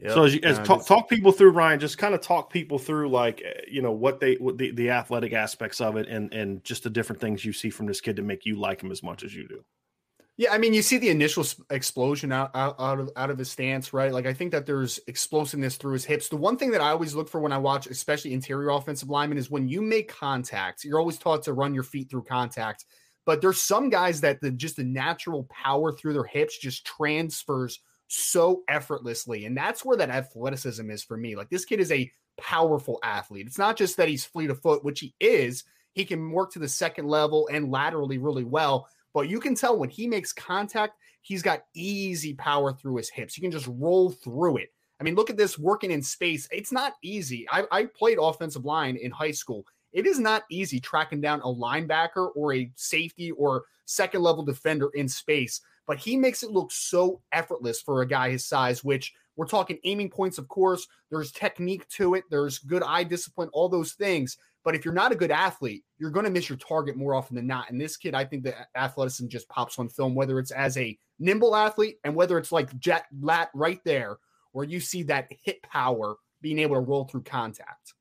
[0.00, 0.12] Yep.
[0.12, 2.78] So as you as Uh, talk, talk people through Ryan, just kind of talk people
[2.78, 6.32] through like eh, you know what they what the, the athletic aspects of it and
[6.32, 8.90] and just the different things you see from this kid to make you like him
[8.90, 9.64] as much as you do.
[10.36, 13.50] Yeah, I mean, you see the initial explosion out, out out of out of his
[13.50, 14.10] stance, right?
[14.12, 16.28] Like I think that there's explosiveness through his hips.
[16.30, 19.36] The one thing that I always look for when I watch, especially interior offensive linemen,
[19.36, 20.82] is when you make contact.
[20.84, 22.86] You're always taught to run your feet through contact,
[23.26, 27.80] But there's some guys that the just the natural power through their hips just transfers
[28.10, 29.46] so effortlessly.
[29.46, 31.36] And that's where that athleticism is for me.
[31.36, 33.46] Like this kid is a powerful athlete.
[33.46, 35.64] It's not just that he's fleet of foot, which he is.
[35.92, 38.88] He can work to the second level and laterally really well.
[39.14, 43.34] But you can tell when he makes contact, he's got easy power through his hips.
[43.34, 44.72] He can just roll through it.
[45.00, 46.48] I mean, look at this working in space.
[46.50, 47.46] It's not easy.
[47.50, 49.64] I, I played offensive line in high school.
[49.92, 54.90] It is not easy tracking down a linebacker or a safety or second level defender
[54.94, 55.60] in space,
[55.90, 59.76] but he makes it look so effortless for a guy his size, which we're talking
[59.82, 60.86] aiming points, of course.
[61.10, 64.38] There's technique to it, there's good eye discipline, all those things.
[64.62, 67.34] But if you're not a good athlete, you're going to miss your target more often
[67.34, 67.68] than not.
[67.72, 70.96] And this kid, I think the athleticism just pops on film, whether it's as a
[71.18, 74.18] nimble athlete and whether it's like jet lat right there,
[74.52, 77.94] where you see that hit power being able to roll through contact.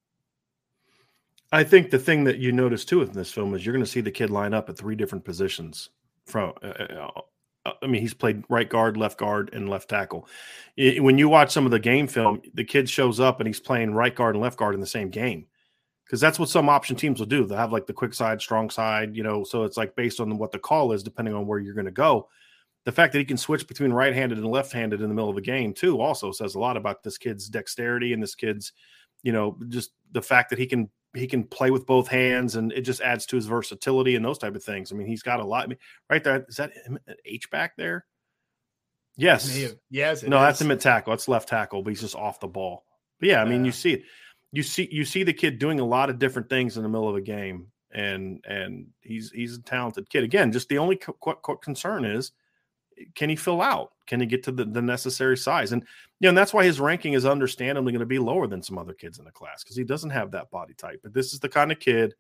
[1.52, 3.90] I think the thing that you notice too in this film is you're going to
[3.90, 5.90] see the kid line up at three different positions.
[6.28, 7.22] From, uh, uh,
[7.66, 10.28] Uh, I mean, he's played right guard, left guard, and left tackle.
[10.78, 13.60] It, when you watch some of the game film, the kid shows up and he's
[13.60, 15.46] playing right guard and left guard in the same game
[16.10, 17.46] because that's what some option teams will do.
[17.46, 19.44] They'll have like the quick side, strong side, you know.
[19.44, 21.92] So it's like based on what the call is, depending on where you're going to
[21.92, 22.30] go.
[22.86, 25.42] The fact that he can switch between right-handed and left-handed in the middle of the
[25.42, 28.72] game too also says a lot about this kid's dexterity and this kid's,
[29.22, 32.72] you know, just the fact that he can he can play with both hands and
[32.72, 34.92] it just adds to his versatility and those type of things.
[34.92, 35.64] I mean, he's got a lot.
[35.64, 36.72] I mean, right there, is that
[37.26, 38.06] H back there?
[39.18, 39.76] Yes.
[39.90, 40.24] Yes.
[40.24, 40.44] No, is.
[40.44, 41.12] that's a mid tackle.
[41.12, 42.86] That's left tackle, but he's just off the ball.
[43.20, 44.04] But yeah, I mean, you see it.
[44.52, 47.10] You see you see the kid doing a lot of different things in the middle
[47.10, 50.24] of a game, and and he's he's a talented kid.
[50.24, 52.32] Again, just the only co- co- concern is
[53.14, 53.92] can he fill out?
[54.10, 55.72] Can he get to the, the necessary size?
[55.72, 55.84] And
[56.20, 58.80] you know, and that's why his ranking is understandably going to be lower than some
[58.80, 61.00] other kids in the class because he doesn't have that body type.
[61.04, 62.16] But this is the kind of kid.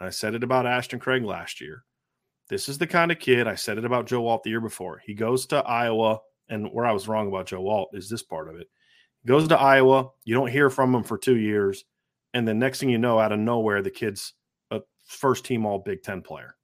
[0.00, 1.84] I said it about Ashton Craig last year.
[2.48, 5.02] This is the kind of kid I said it about Joe Alt the year before.
[5.04, 8.48] He goes to Iowa, and where I was wrong about Joe Alt is this part
[8.48, 8.68] of it.
[9.22, 11.84] He goes to Iowa, you don't hear from him for two years,
[12.32, 14.32] and then next thing you know, out of nowhere, the kid's
[14.70, 16.56] a first team All Big Ten player.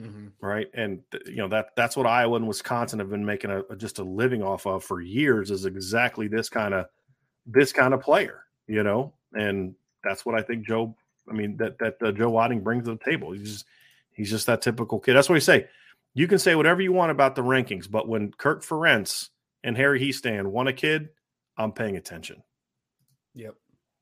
[0.00, 0.26] Mm-hmm.
[0.40, 0.68] Right.
[0.74, 4.04] And you know, that that's what Iowa and Wisconsin have been making a, just a
[4.04, 6.86] living off of for years is exactly this kind of
[7.46, 10.94] this kind of player, you know, and that's what I think Joe,
[11.28, 13.32] I mean, that, that uh, Joe Otting brings to the table.
[13.32, 13.66] He's just,
[14.12, 15.14] he's just that typical kid.
[15.14, 15.66] That's what we say.
[16.14, 19.30] You can say whatever you want about the rankings, but when Kirk Ferentz
[19.64, 21.08] and Harry Hiestand want a kid,
[21.56, 22.42] I'm paying attention.
[23.34, 23.54] Yep.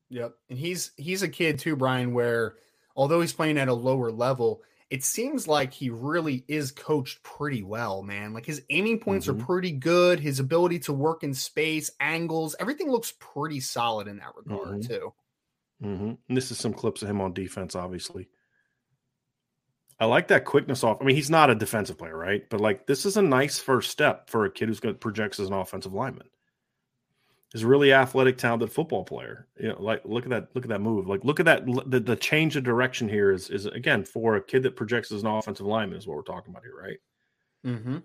[0.09, 0.33] Yep.
[0.49, 2.55] And he's, he's a kid too, Brian, where
[2.95, 7.61] although he's playing at a lower level, it seems like he really is coached pretty
[7.61, 8.33] well, man.
[8.33, 9.41] Like his aiming points mm-hmm.
[9.41, 10.19] are pretty good.
[10.19, 14.93] His ability to work in space, angles, everything looks pretty solid in that regard, mm-hmm.
[14.93, 15.13] too.
[15.83, 16.13] Mm-hmm.
[16.27, 18.29] And this is some clips of him on defense, obviously.
[19.99, 21.01] I like that quickness off.
[21.01, 22.47] I mean, he's not a defensive player, right?
[22.49, 25.47] But like, this is a nice first step for a kid who's to projects as
[25.47, 26.27] an offensive lineman
[27.53, 29.47] is really athletic, talented football player.
[29.59, 31.07] You know, like look at that, look at that move.
[31.07, 31.65] Like look at that.
[31.65, 35.21] The, the change of direction here is is again for a kid that projects as
[35.21, 36.97] an offensive lineman is what we're talking about here, right?
[37.65, 37.97] Mm-hmm.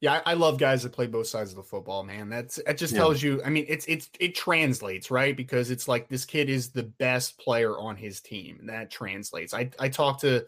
[0.00, 2.30] Yeah, I, I love guys that play both sides of the football, man.
[2.30, 3.32] That's that just tells yeah.
[3.32, 3.42] you.
[3.44, 5.36] I mean, it's it's it translates, right?
[5.36, 8.56] Because it's like this kid is the best player on his team.
[8.60, 9.52] And that translates.
[9.52, 10.46] I I talked to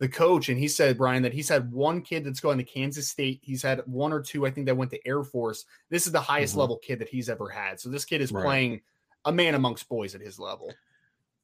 [0.00, 3.08] the coach, and he said, Brian, that he's had one kid that's going to Kansas
[3.08, 3.38] State.
[3.42, 5.66] He's had one or two, I think, that went to Air Force.
[5.90, 6.60] This is the highest mm-hmm.
[6.60, 7.78] level kid that he's ever had.
[7.78, 8.42] So this kid is right.
[8.42, 8.80] playing
[9.26, 10.72] a man amongst boys at his level.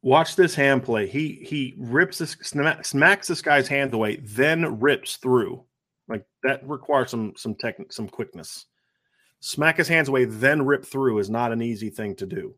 [0.01, 1.07] Watch this hand play.
[1.07, 5.63] He he rips this smacks this guy's hand away, then rips through.
[6.09, 8.67] Like that requires some some tech some quickness.
[9.41, 12.55] Smack his hands away, then rip through is not an easy thing to do.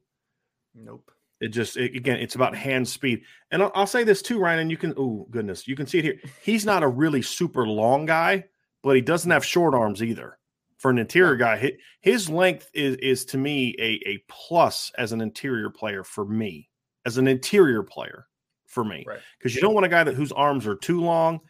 [0.74, 1.10] Nope.
[1.40, 3.22] It just it, again, it's about hand speed.
[3.50, 4.60] And I'll, I'll, say this too, Ryan.
[4.60, 6.20] And you can, oh goodness, you can see it here.
[6.42, 8.44] He's not a really super long guy,
[8.82, 10.38] but he doesn't have short arms either.
[10.78, 15.20] For an interior guy, his length is is to me a a plus as an
[15.20, 16.68] interior player for me,
[17.04, 18.26] as an interior player
[18.66, 19.04] for me,
[19.38, 19.54] because right.
[19.56, 21.40] you don't want a guy that whose arms are too long,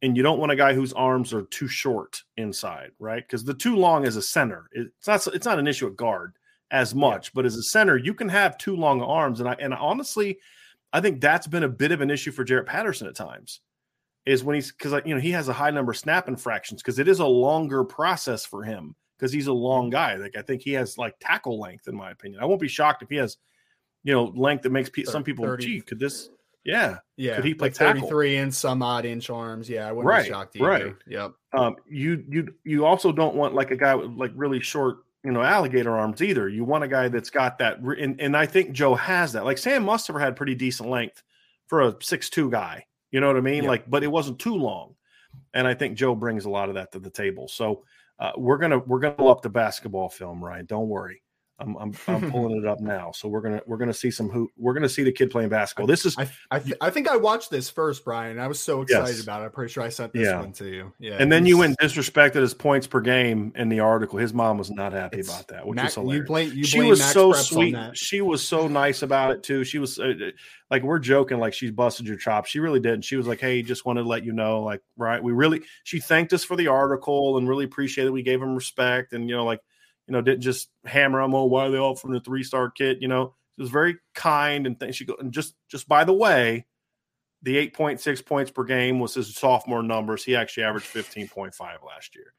[0.00, 3.22] and you don't want a guy whose arms are too short inside, right?
[3.22, 6.32] Because the too long is a center, it's not it's not an issue at guard
[6.70, 7.28] as much.
[7.28, 7.32] Yeah.
[7.34, 10.38] But as a center, you can have two long arms, and I and honestly,
[10.92, 13.60] I think that's been a bit of an issue for Jarrett Patterson at times.
[14.26, 16.98] Is when he's because you know he has a high number of snap infractions because
[16.98, 19.92] it is a longer process for him because he's a long mm-hmm.
[19.92, 20.16] guy.
[20.16, 22.42] Like I think he has like tackle length, in my opinion.
[22.42, 23.38] I won't be shocked if he has,
[24.04, 25.44] you know, length that makes some people.
[25.44, 26.30] 30, gee, could this?
[26.64, 27.36] Yeah, yeah.
[27.36, 29.68] Could he play like thirty three and some odd inch arms?
[29.68, 30.66] Yeah, I wouldn't right, be shocked either.
[30.66, 30.94] Right.
[31.06, 31.32] Yep.
[31.54, 35.32] Um, you you you also don't want like a guy with like really short you
[35.32, 36.48] know alligator arms either.
[36.48, 39.44] You want a guy that's got that, and, and I think Joe has that.
[39.44, 41.22] Like Sam Mustipher had pretty decent length
[41.66, 42.84] for a six two guy.
[43.10, 43.64] You know what I mean?
[43.64, 43.70] Yeah.
[43.70, 44.94] Like, but it wasn't too long.
[45.54, 47.48] And I think Joe brings a lot of that to the table.
[47.48, 47.84] So
[48.18, 50.66] uh, we're gonna we're gonna pull up the basketball film, Ryan.
[50.66, 51.22] Don't worry.
[51.60, 53.12] I'm I'm, I'm pulling it up now.
[53.12, 55.86] So we're gonna we're gonna see some who we're gonna see the kid playing basketball.
[55.86, 58.38] This is I I, th- I think I watched this first, Brian.
[58.38, 59.22] I was so excited Yes.
[59.22, 59.46] about it.
[59.46, 60.40] I'm pretty sure I sent this Yeah.
[60.40, 60.92] one to you.
[60.98, 61.16] Yeah.
[61.18, 64.18] and then you went disrespected his points per game in the article.
[64.18, 66.20] His mom was not happy about that, which Mac- is hilarious.
[66.22, 67.76] You blame you she was Max so Preps sweet.
[67.94, 69.64] She was so nice about it too.
[69.64, 70.12] She was uh,
[70.70, 72.48] like, we're joking, like she's busted your chops.
[72.50, 73.02] She really didn't.
[73.02, 75.22] She was like, "Hey, just wanted to let you know, like, right?
[75.22, 79.12] We really." She thanked us for the article and really appreciated we gave him respect
[79.12, 79.60] and you know, like,
[80.10, 81.36] you know, didn't just hammer them.
[81.36, 82.98] Oh, why are they all from the three star kit?
[83.00, 86.12] You know, she was very kind and th- she go and just just by the
[86.12, 86.66] way,
[87.42, 90.24] the eight point six points per game was his sophomore numbers.
[90.24, 92.34] He actually averaged fifteen point five last year.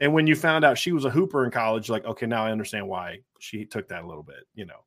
[0.00, 2.52] And when you found out she was a hooper in college, like, okay, now I
[2.52, 4.84] understand why she took that a little bit, you know.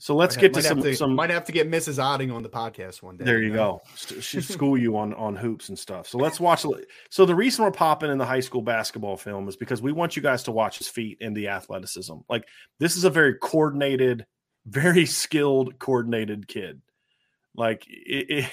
[0.00, 1.14] So let's Might get to some to- some.
[1.14, 1.98] might have to get Mrs.
[1.98, 3.24] Otting on the podcast one day.
[3.24, 3.80] There you know?
[3.96, 4.20] go.
[4.20, 6.06] She school you on on hoops and stuff.
[6.06, 6.64] So let's watch.
[7.10, 10.14] So the reason we're popping in the high school basketball film is because we want
[10.14, 12.14] you guys to watch his feet and the athleticism.
[12.28, 12.46] Like
[12.78, 14.24] this is a very coordinated,
[14.66, 16.80] very skilled, coordinated kid.
[17.56, 18.50] Like it, it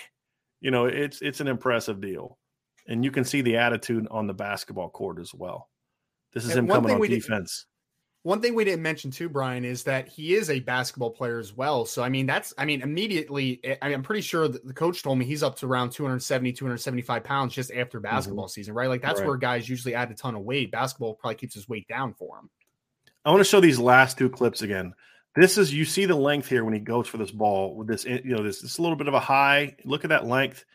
[0.62, 2.40] you know, it's it's an impressive deal,
[2.88, 5.70] and you can see the attitude on the basketball court as well.
[6.34, 7.68] This is And him coming on we did- defense.
[8.26, 11.54] One thing we didn't mention too, Brian, is that he is a basketball player as
[11.54, 11.86] well.
[11.86, 15.04] So, I mean, that's, I mean, immediately, eh, I mean, I'm pretty sure the coach
[15.04, 18.90] told me he's up to around 270, 275 pounds just after basketball season, right?
[18.90, 19.22] Like, that's Mm-hmm.
[19.22, 19.28] Right.
[19.28, 20.72] where guys usually add a ton of weight.
[20.72, 22.50] Basketball probably keeps his weight down for him.
[23.24, 24.96] I want to show these last two clips again.
[25.36, 28.06] This is you see the length here when he goes for this ball with this,
[28.06, 29.76] you know, this this a little bit of a high.
[29.86, 30.66] Look at that length.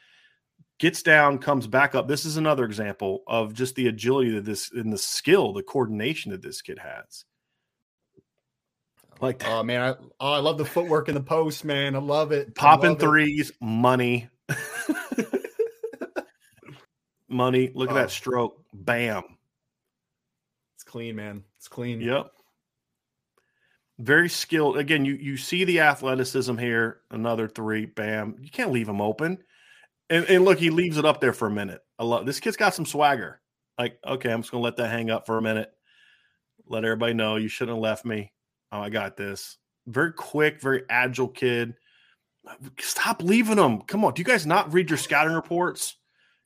[0.79, 2.07] Gets down, comes back up.
[2.07, 6.31] This is another example of just the agility that this and the skill, the coordination
[6.31, 7.25] that this kid has.
[9.21, 9.83] Like Oh, man.
[9.83, 11.95] I, oh, I love the footwork in the post, man.
[11.95, 12.55] I love it.
[12.55, 13.05] Popping love it.
[13.05, 14.29] threes, money,
[17.29, 17.71] money.
[17.75, 18.01] Look at Oh.
[18.01, 18.63] that stroke.
[18.73, 19.23] Bam.
[20.75, 21.45] It's clean, man.
[21.59, 22.01] It's clean.
[22.01, 22.31] Yep.
[23.99, 24.79] Very skilled.
[24.79, 27.01] Again, you you see the athleticism here.
[27.11, 28.37] Another three, bam.
[28.41, 29.39] You can't leave him open.
[30.09, 31.81] And, and look, he leaves it up there for a minute.
[31.99, 33.43] I love this kid's got some swagger.
[33.79, 35.71] Like, okay, I'm just gonna let that hang up for a minute.
[36.67, 38.33] Let everybody know you shouldn't have left me.
[38.73, 39.57] Oh, I got this.
[39.87, 41.75] Very quick, very agile kid.
[42.79, 43.83] Stop leaving him.
[43.83, 44.15] Come on.
[44.15, 45.97] Do you guys not read your scouting reports?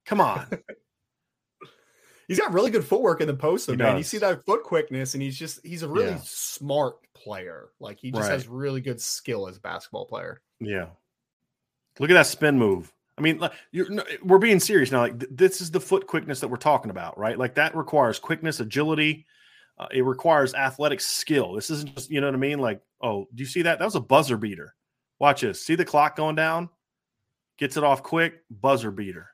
[0.07, 0.47] Come on.
[2.27, 3.99] He's got really good footwork in the post, though, man.
[3.99, 6.21] You see that foot quickness, and he's just, he's a really Yeah.
[6.25, 7.69] smart player.
[7.81, 8.31] Like, he just Right.
[8.33, 10.41] has really good skill as a basketball player.
[10.59, 10.87] Yeah.
[12.01, 12.93] Look at that spin move.
[13.19, 13.87] I mean, like, you're,
[14.25, 15.01] we're being serious now.
[15.01, 17.39] Like th- this is the foot quickness that we're talking about, right?
[17.39, 19.27] Like that requires quickness, agility.
[19.79, 21.55] Uh, it requires athletic skill.
[21.55, 22.61] This isn't just, you know what I mean?
[22.61, 23.79] Like, oh, do you see that?
[23.79, 24.75] That was a buzzer beater.
[25.19, 25.65] Watch this.
[25.65, 26.69] See the clock going down?
[27.59, 29.31] Gets it off quick, buzzer beater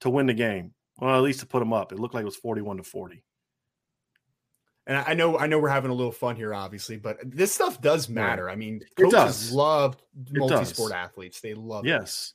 [0.00, 0.72] to win the game.
[0.98, 1.92] Well, at least to put them up.
[1.92, 3.22] It looked like it was 41 to 40.
[4.86, 7.80] And I know, I know we're having a little fun here, obviously, but this stuff
[7.80, 8.50] does matter.
[8.50, 9.96] I mean, It coaches love
[10.32, 11.40] multi-sport athletes.
[11.40, 11.88] They love it.
[11.88, 12.34] Yes.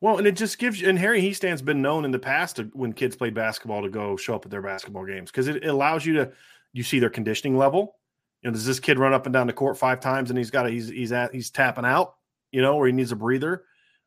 [0.00, 2.64] Well, and it just gives you, and Harry Hiestand's been known in the past to,
[2.74, 5.68] when kids played basketball to go show up at their basketball games because it, it
[5.68, 6.32] allows you to,
[6.76, 7.96] you see their conditioning level.
[8.42, 10.50] You know, does this kid run up and down the court five times and he's
[10.50, 12.16] got a, he's, he's at, he's tapping out,
[12.52, 13.64] you know, or he needs a breather?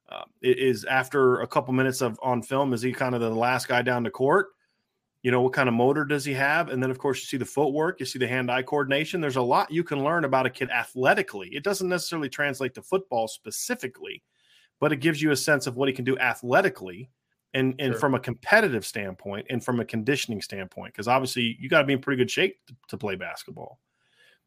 [0.07, 3.67] Uh, is after a couple minutes of on film, is he kind of the last
[3.67, 4.47] guy down the court?
[5.23, 6.69] You know, what kind of motor does he have?
[6.69, 9.19] And then, of course, you see the footwork, you see the hand eye coordination.
[9.19, 11.49] There's a lot you can learn about a kid athletically.
[11.49, 14.23] It doesn't necessarily translate to football specifically,
[14.79, 17.09] but it gives you a sense of what he can do athletically
[17.53, 17.99] and, and Sure.
[17.99, 20.93] from a competitive standpoint and from a conditioning standpoint.
[20.93, 23.79] Because obviously, you got to be in pretty good shape to, to play basketball.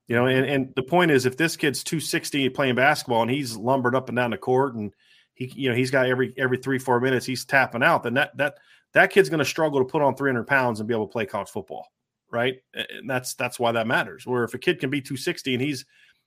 [0.08, 3.56] You know, and, and the point is, if this kid's 260 playing basketball and he's
[3.56, 4.92] lumbered up and down the court and
[5.34, 8.36] he, you know, he's got every every three four minutes he's tapping out, then that
[8.36, 8.58] that
[8.92, 11.24] that kid's going to struggle to put on 300 pounds and be able to play
[11.24, 11.88] college football,
[12.30, 12.56] right?
[12.74, 14.26] And that's that's why that matters.
[14.26, 15.86] Where if a kid can be 260 and he's,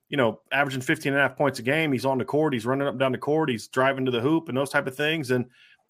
[0.09, 2.65] you know, averaging 15 and a half points a game, he's on the court, he's
[2.65, 4.95] running up and down the court, he's driving to the hoop and those type of
[4.95, 5.31] things.
[5.31, 5.45] And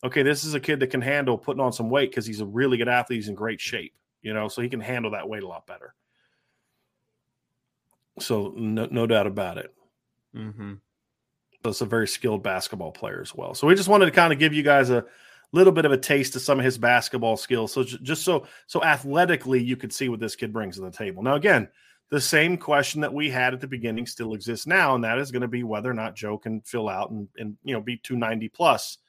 [0.06, 2.45] okay, this is a kid that can handle putting on some weight because he's a
[2.45, 5.43] really good athlete, he's in great shape, you know, so he can handle that weight
[5.43, 5.93] a lot better.
[8.20, 9.74] So no, no doubt about it.
[10.36, 10.74] Mm-hmm.
[11.64, 13.56] So it's a very skilled basketball player as well.
[13.56, 15.03] So we just wanted to kind of give you guys a
[15.51, 17.74] little bit of a taste of some of his basketball skills.
[17.74, 21.24] So just so so athletically you could see what this kid brings to the table.
[21.24, 21.68] Now again,
[22.10, 25.32] the same question that we had at the beginning still exists now, and that is
[25.32, 27.97] going to be whether or not Joe can fill out and and you know be
[27.97, 28.99] 290 plus,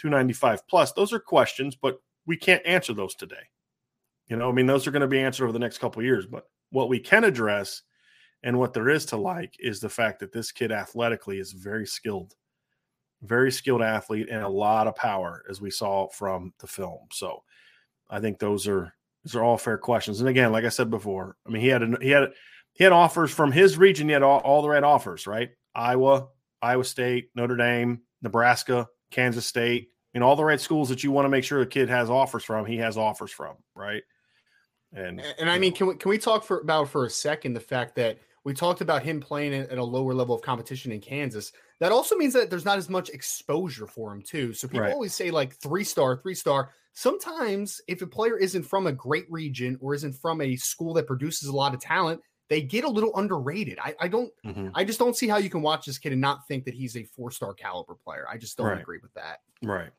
[0.00, 0.92] 295 plus.
[0.92, 3.36] Those are questions, but we can't answer those today.
[4.28, 6.26] You know, I mean, those are going to be answered over the next couple years.
[6.26, 7.82] But what we can address
[8.42, 11.86] and what there is to like is the fact that this kid athletically is very
[11.86, 12.34] skilled
[13.22, 17.00] very skilled athlete, and a lot of power, as we saw from the film.
[17.12, 17.42] So,
[18.08, 18.94] I think those are
[19.24, 20.20] those are all fair questions.
[20.20, 22.30] And again, like I said before, I mean, he had a, he had
[22.72, 24.08] he had offers from his region.
[24.08, 25.50] He had all, all the right offers, right?
[25.74, 26.28] Iowa,
[26.62, 31.24] Iowa State, Notre Dame, Nebraska, Kansas State, and all the right schools that you want
[31.24, 32.66] to make sure a kid has offers from.
[32.66, 34.02] He has offers from, right?
[34.92, 37.60] And and I mean, can we can we talk for about for a second the
[37.60, 41.52] fact that we talked about him playing at a lower level of competition in Kansas.
[41.78, 44.54] That also means that there's not as much exposure for him too.
[44.54, 44.92] So people right.
[44.92, 46.70] always say like three star, three star.
[46.94, 51.06] Sometimes if a player isn't from a great region or isn't from a school that
[51.06, 52.20] produces a lot of talent,
[52.50, 53.78] they get a little underrated.
[53.80, 54.68] I, I don't mm-hmm.
[54.74, 56.96] I just don't see how you can watch this kid and not think that he's
[56.96, 58.26] a four star caliber player.
[58.28, 58.80] I just don't right.
[58.80, 59.38] agree with that.
[59.62, 59.90] Right.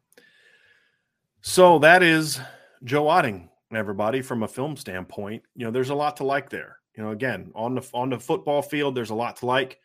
[1.41, 2.39] So that is
[2.84, 5.41] Joe Otting, everybody, from a film standpoint.
[5.56, 6.78] You know, there's a lot to like there.
[6.95, 9.80] You know, again, on the on the football field, there's a lot to like.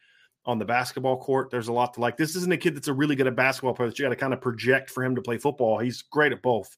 [0.44, 2.16] On the basketball court, there's a lot to like.
[2.16, 4.16] This isn't a kid that's a really good at basketball player that you got to
[4.16, 5.78] kind of project for him to play football.
[5.78, 6.76] He's great at both.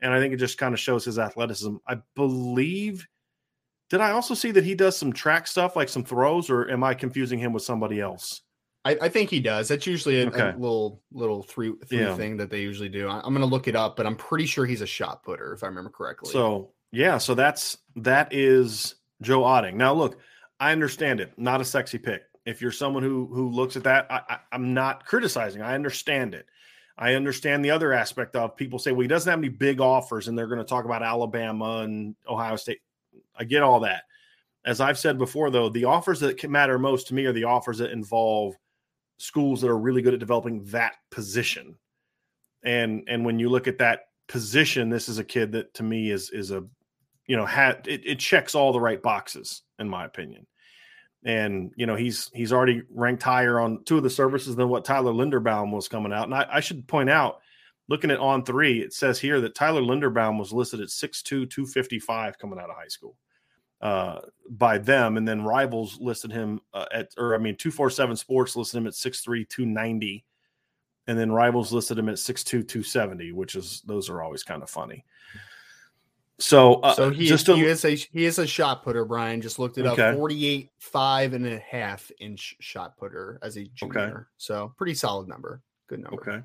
[0.00, 1.76] And I think it just kind of shows his athleticism.
[1.86, 3.06] I believe
[3.90, 6.82] did I also see that he does some track stuff, like some throws, or am
[6.82, 8.42] I confusing him with somebody else?
[8.84, 9.68] I, I think he does.
[9.68, 10.50] That's usually a, okay.
[10.50, 12.14] a little little three three yeah.
[12.16, 13.08] thing that they usually do.
[13.08, 15.54] I, am going to look it up, but I'm pretty sure he's a shot putter
[15.54, 16.30] if I remember correctly.
[16.30, 19.74] So yeah, so that's that is Joe Otting.
[19.74, 20.18] Now, look,
[20.60, 21.32] I understand it.
[21.36, 22.22] Not a sexy pick.
[22.44, 25.62] If you're someone who who looks at that, I, I, I'm not criticizing.
[25.62, 26.46] I understand it.
[26.96, 30.28] I understand the other aspect of people say, well, he doesn't have any big offers,
[30.28, 32.80] and they're going to talk about Alabama and Ohio State.
[33.36, 34.04] I get all that.
[34.64, 37.78] As I've said before, though, the offers that matter most to me are the offers
[37.78, 38.54] that involve
[39.18, 41.76] schools that are really good at developing that position.
[42.62, 46.10] And and when you look at that position, this is a kid that to me
[46.10, 46.64] is is a
[47.26, 50.46] you know, had it, it checks all the right boxes in my opinion.
[51.24, 54.84] And you know, he's he's already ranked higher on two of the services than what
[54.84, 56.24] Tyler Linderbaum was coming out.
[56.24, 57.40] And I, I should point out,
[57.88, 62.38] looking at on three, it says here that Tyler Linderbaum was listed at 6'2, 255
[62.38, 63.16] coming out of high school
[63.80, 65.16] uh, by them.
[65.16, 68.94] And then rivals listed him uh, at, or I mean, 247 Sports listed him at
[68.94, 70.24] 6'3, 290.
[71.06, 74.70] And then rivals listed him at 6'2, 270, which is, those are always kind of
[74.70, 75.04] funny.
[76.38, 79.04] So, uh, so he, just a, he is a he is a shot putter.
[79.04, 80.08] Brian just looked it okay.
[80.08, 80.16] up.
[80.16, 84.00] 48, five and a half inch shot putter as a junior.
[84.00, 84.14] Okay.
[84.36, 85.62] So pretty solid number.
[85.86, 86.20] Good number.
[86.20, 86.44] Okay.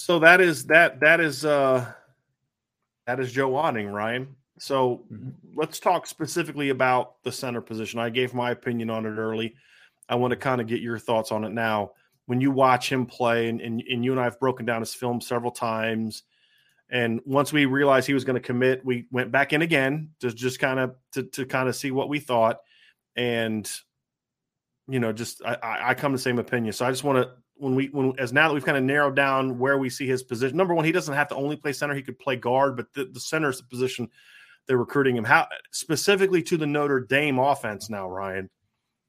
[0.00, 1.92] So that is that that is uh
[3.06, 4.34] that is Joe Otting, Ryan.
[4.58, 5.30] So mm-hmm.
[5.54, 8.00] let's talk specifically about the center position.
[8.00, 9.54] I gave my opinion on it early.
[10.08, 11.92] I want to kind of get your thoughts on it now.
[12.26, 14.94] When you watch him play, and, and, and you and I have broken down his
[14.94, 16.22] film several times,
[16.88, 20.32] and once we realized he was going to commit, we went back in again to
[20.32, 22.60] just kind of to, to kind of see what we thought.
[23.16, 23.70] And
[24.88, 26.72] you know, just I, I come to the same opinion.
[26.72, 29.14] So I just want to when we when as now that we've kind of narrowed
[29.14, 30.56] down where we see his position.
[30.56, 33.04] Number one, he doesn't have to only play center; he could play guard, but the,
[33.04, 34.08] the center is the position
[34.66, 35.24] they're recruiting him.
[35.24, 38.50] How specifically to the Notre Dame offense now, Ryan?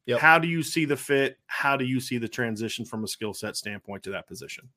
[0.05, 0.19] Yep.
[0.19, 1.37] How do you see the fit?
[1.45, 4.69] How do you see the transition from a skill set standpoint to that position?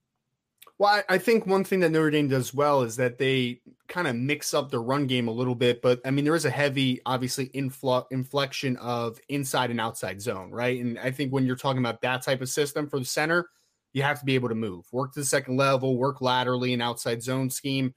[0.78, 4.08] Well, I, I, think one thing that Notre Dame does well is that they kind
[4.08, 5.80] of mix up the run game a little bit.
[5.80, 10.50] But I mean, there is a heavy, obviously, influ- inflection of inside and outside zone,
[10.50, 10.80] right?
[10.80, 13.48] And I think when you're talking about that type of system for the center,
[13.94, 16.82] you have to be able to move, work to the second level, work laterally, and
[16.82, 17.94] outside zone scheme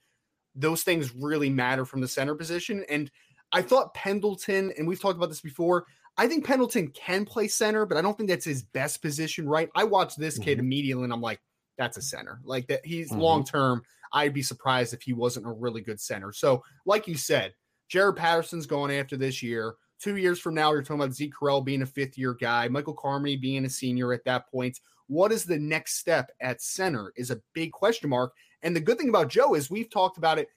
[0.58, 2.84] those things really matter from the center position.
[2.88, 3.10] And
[3.52, 5.86] I thought Pendleton, and we've talked about this before.
[6.16, 9.70] I think Pendleton can play center, but I don't think that's his best position, right?
[9.74, 10.44] I watched this mm-hmm.
[10.44, 11.40] kid immediately and I'm like,
[11.78, 12.40] that's a center.
[12.44, 13.20] Like that he's mm-hmm.
[13.20, 13.82] long term.
[14.12, 16.32] I'd be surprised if he wasn't a really good center.
[16.32, 17.54] So, like you said,
[17.88, 19.74] Jarrett Patterson's going after this year.
[20.00, 22.94] Two years from now, you're talking about Zeke Correll being a fifth year guy, Michael
[22.94, 24.78] Carmody being a senior at that point.
[25.08, 28.32] What is the next step at center is a big question mark.
[28.62, 30.48] And the good thing about Joe is we've talked about it.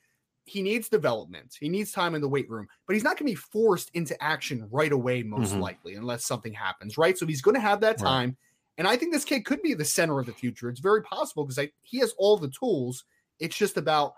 [0.45, 1.55] He needs development.
[1.59, 4.21] He needs time in the weight room, but he's not going to be forced into
[4.21, 5.61] action right away, most mm-hmm.
[5.61, 7.17] likely, unless something happens, right?
[7.17, 8.29] So he's going to have that time.
[8.29, 8.37] Right.
[8.79, 10.67] And I think this kid could be the center of the future.
[10.69, 13.03] It's very possible because he has all the tools.
[13.39, 14.15] It's just about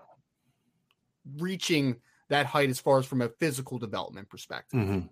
[1.38, 1.98] reaching
[2.30, 4.80] that height as far as from a physical development perspective.
[4.80, 5.08] Mm-hmm.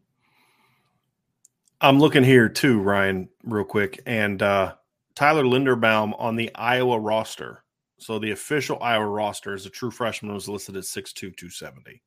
[1.81, 4.01] I'm looking here too, Ryan, real quick.
[4.05, 4.75] And uh,
[5.15, 7.63] Tyler Linderbaum on the Iowa roster
[8.01, 12.01] so the official Iowa roster as a true freshman was listed at 6'2", 270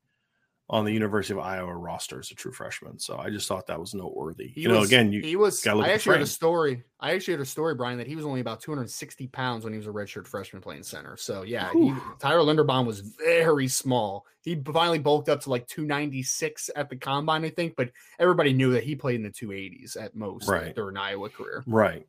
[0.69, 2.99] on the University of Iowa roster as a true freshman.
[2.99, 4.47] So I just thought that was noteworthy.
[4.47, 5.65] He you know, again, you he was.
[5.65, 6.83] I actually heard a story.
[6.99, 9.77] I actually heard a story, Brian, that he was only about 260 pounds when he
[9.77, 11.15] was a redshirt freshman playing center.
[11.15, 14.25] So yeah, he, Tyler Linderbaum was very small.
[14.41, 17.75] He finally bulked up to like 296 at the combine, I think.
[17.77, 20.75] But everybody knew that he played in the 280s at most right.
[20.75, 21.63] during Iowa career.
[21.67, 22.05] Right.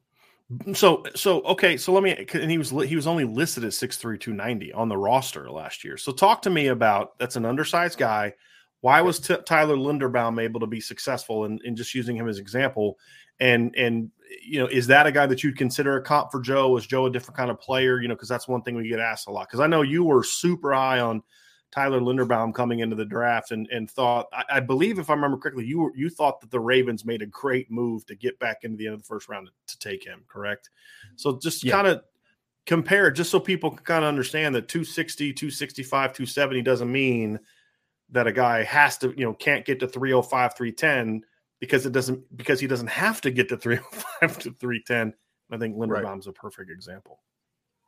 [0.74, 4.20] So so okay, so let me and he was he was only listed at 6'3
[4.20, 5.97] 290 on the roster last year.
[5.97, 8.32] So talk to me about that's an undersized guy.
[8.80, 12.28] Why was T- Tyler Linderbaum able to be successful and in, in just using him
[12.28, 12.97] as example?
[13.40, 16.76] And and you know, is that a guy that you'd consider a comp for Joe?
[16.76, 18.01] Is Joe a different kind of player?
[18.01, 19.49] You know, because that's one thing we get asked a lot.
[19.49, 21.24] Because I know you were super high on
[21.77, 25.37] Tyler Linderbaum coming into the draft and and thought I, I, believe if I remember
[25.37, 28.79] correctly, you you thought that the Ravens made a great move to get back into
[28.79, 30.70] the end of the first round to, to take him, correct?
[31.16, 31.72] So just yeah.
[31.72, 32.03] kind of
[32.64, 37.39] compare just so people can kind of understand that 260, 265, 270 doesn't mean
[38.09, 41.22] that a guy has to, you know, can't get to 305, 310
[41.61, 45.12] because it doesn't because he doesn't have to get to 305 to 310.
[45.51, 46.35] I think Linderbaum's right.
[46.37, 47.20] a perfect example.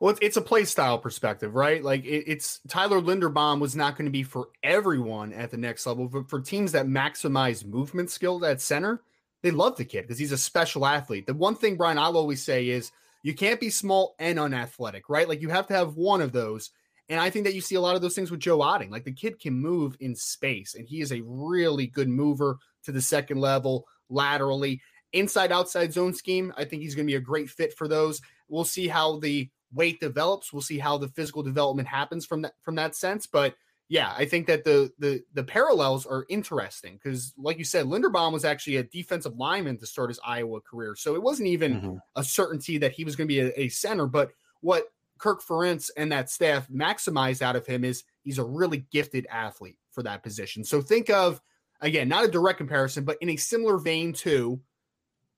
[0.00, 1.82] Well, it's it's a play style perspective, right?
[1.82, 5.86] Like it, it's Tyler Linderbaum was not going to be for everyone at the next
[5.86, 9.02] level, but for teams that maximize movement skill at center,
[9.42, 11.26] they love the kid because he's a special athlete.
[11.26, 12.92] The one thing, Brian, I'll always say is
[13.24, 15.28] you can't be small and unathletic, right?
[15.28, 16.70] Like you have to have one of those.
[17.08, 18.90] And I think that you see a lot of those things with Joe Otting.
[18.90, 22.92] Like the kid can move in space, and he is a really good mover to
[22.92, 24.80] the second level, laterally,
[25.12, 26.52] inside outside zone scheme.
[26.56, 28.20] I think he's going to be a great fit for those.
[28.48, 30.52] We'll see how the weight develops.
[30.52, 33.26] We'll see how the physical development happens from that from that sense.
[33.26, 33.54] But
[33.88, 38.32] yeah, I think that the the the parallels are interesting because, like you said, Linderbaum
[38.32, 41.96] was actually a defensive lineman to start his Iowa career, so it wasn't even mm-hmm.
[42.14, 44.06] a certainty that he was going to be a, a, center.
[44.06, 48.86] But what Kirk Ferentz and that staff maximized out of him is he's a really
[48.92, 50.64] gifted athlete for that position.
[50.64, 51.40] So think of
[51.80, 54.60] again, not a direct comparison, but in a similar vein to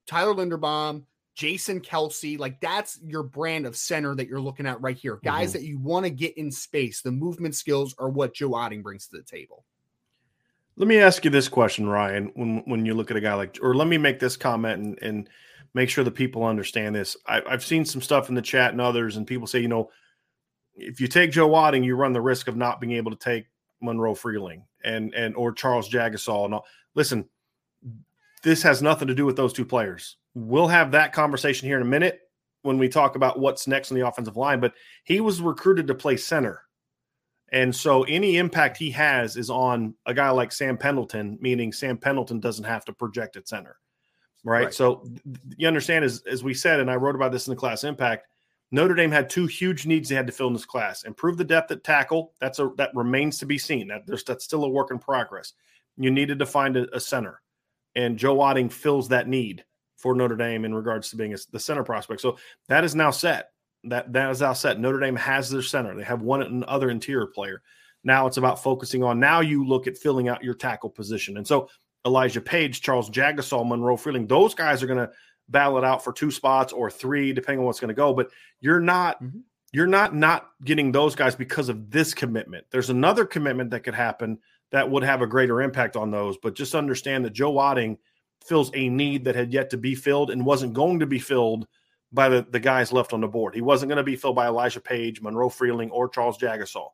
[0.06, 1.04] Tyler Linderbaum,
[1.40, 5.18] Jason Kelce, like that's your brand of center that you're looking at right here.
[5.24, 5.58] Guys mm-hmm.
[5.58, 7.00] that you want to get in space.
[7.00, 9.64] The movement skills are what Joe Otting brings to the table.
[10.76, 12.30] Let me ask you this question, Ryan.
[12.34, 14.98] When when you look at a guy like, or let me make this comment and
[15.00, 15.30] and
[15.72, 17.16] make sure the people understand this.
[17.26, 19.88] I, I've seen some stuff in the chat and others, and people say, you know,
[20.74, 23.46] if you take Joe Otting, you run the risk of not being able to take
[23.80, 26.44] Monroe Freeling and and or Charles Jagusah.
[26.44, 26.66] and all.
[26.94, 27.26] Listen,
[28.42, 30.16] this has nothing to do with those two players.
[30.34, 32.20] We'll have that conversation here in a minute
[32.62, 34.60] when we talk about what's next in the offensive line.
[34.60, 34.74] But
[35.04, 36.62] he was recruited to play center.
[37.52, 41.98] And so any impact he has is on a guy like Sam Pendleton, meaning Sam
[41.98, 43.76] Pendleton doesn't have to project at center.
[44.44, 44.66] Right.
[44.66, 44.74] right.
[44.74, 45.04] So
[45.56, 48.28] you understand, as, as we said, and I wrote about this in the class impact,
[48.70, 51.02] Notre Dame had two huge needs they had to fill in this class.
[51.02, 52.32] Improve the depth at tackle.
[52.40, 53.88] That's a that remains to be seen.
[53.88, 55.54] That there's that's still a work in progress.
[55.96, 57.42] You needed to find a, a center
[57.94, 59.64] and Joe Otting fills that need
[60.00, 62.20] for Notre Dame in regards to being a, the center prospect.
[62.20, 62.38] So
[62.68, 63.50] that is now set.
[63.84, 64.78] That that is now set.
[64.78, 65.94] Notre Dame has their center.
[65.94, 67.62] They have one other interior player.
[68.04, 69.20] Now it's about focusing on.
[69.20, 71.68] Now you look at filling out your tackle position, and so
[72.06, 75.10] Elijah Page, Charles Jagusah, Monroe Freeling, those guys are going to
[75.48, 78.12] battle it out for two spots or three, depending on what's going to go.
[78.14, 78.30] But
[78.60, 79.22] you're not.
[79.22, 79.40] Mm-hmm.
[79.72, 82.66] You're not not getting those guys because of this commitment.
[82.72, 84.40] There's another commitment that could happen
[84.72, 86.36] that would have a greater impact on those.
[86.38, 87.98] But just understand that Joe Otting
[88.44, 91.66] fills a need that had yet to be filled and wasn't going to be filled
[92.12, 93.54] by the, the guys left on the board.
[93.54, 96.88] He wasn't going to be filled by Elijah Page, Monroe Freeling, or Charles Jagusah.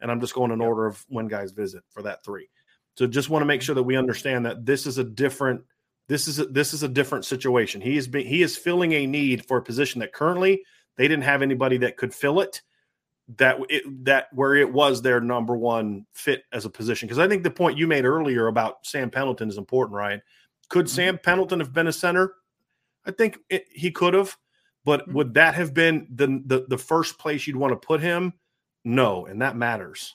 [0.00, 2.48] And I'm just going in order of when guys visit for that three.
[2.96, 5.62] So just want to make sure that we understand that this is a different
[6.08, 7.82] this is a, this is a different situation.
[7.82, 10.62] He is being, he is filling a need for a position that currently
[10.96, 12.62] they didn't have anybody that could fill it
[13.36, 17.06] that it, that where it was their number one fit as a position.
[17.06, 20.22] Because I think the point you made earlier about Sam Pendleton is important, Ryan.
[20.68, 20.94] Could mm-hmm.
[20.94, 22.34] Sam Pendleton have been a center?
[23.06, 24.36] I think it, he could have,
[24.84, 25.14] but mm-hmm.
[25.14, 28.34] would that have been the, the the first place you'd want to put him?
[28.84, 30.14] No, and that matters.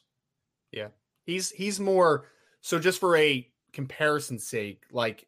[0.72, 0.90] Yeah,
[1.26, 2.28] he's he's more
[2.62, 2.80] so.
[2.80, 5.28] Just for a comparison's sake, like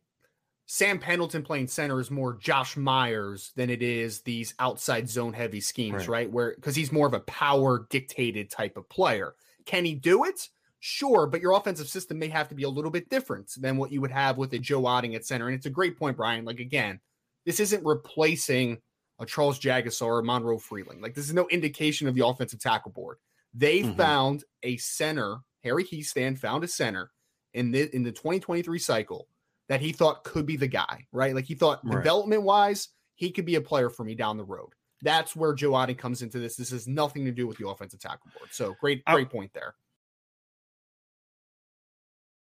[0.67, 5.61] Sam Pendleton playing center is more Josh Myers than it is these outside zone heavy
[5.61, 6.26] schemes, right?
[6.26, 6.32] right?
[6.32, 9.36] Where because he's more of a power dictated type of player.
[9.65, 10.49] Can he do it?
[10.88, 13.91] Sure, but your offensive system may have to be a little bit different than what
[13.91, 15.47] you would have with a Joe Otting at center.
[15.47, 16.45] And it's a great point, Brian.
[16.45, 16.99] Like again,
[17.43, 18.77] this isn't replacing
[19.19, 21.01] a Charles Jagusah or Monroe Freeling.
[21.01, 23.17] Like this is no indication of the offensive tackle board.
[23.51, 23.97] They mm-hmm.
[23.97, 25.39] found a center.
[25.63, 27.09] Harry Hiestand found a center
[27.55, 29.27] in the in the 2023 cycle
[29.69, 31.33] that he thought could be the guy, right?
[31.33, 31.95] Like he thought right.
[31.95, 34.69] development wise, he could be a player for me down the road.
[35.01, 36.55] That's where Joe Otting comes into this.
[36.55, 38.49] This has nothing to do with the offensive tackle board.
[38.51, 39.73] So great, great point there.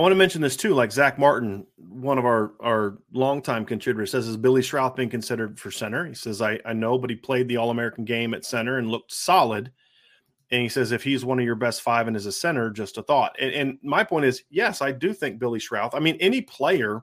[0.00, 0.72] I want to mention this too.
[0.72, 5.60] Like Zach Martin, one of our our longtime contributors, says, "Is Billy Schrauth being considered
[5.60, 8.46] for center?" He says, "I I know, but he played the All American game at
[8.46, 9.70] center and looked solid."
[10.50, 12.96] And he says, "If he's one of your best five and is a center, just
[12.96, 15.94] a thought." And, and my point is, yes, I do think Billy Schrauth.
[15.94, 17.02] I mean, any player.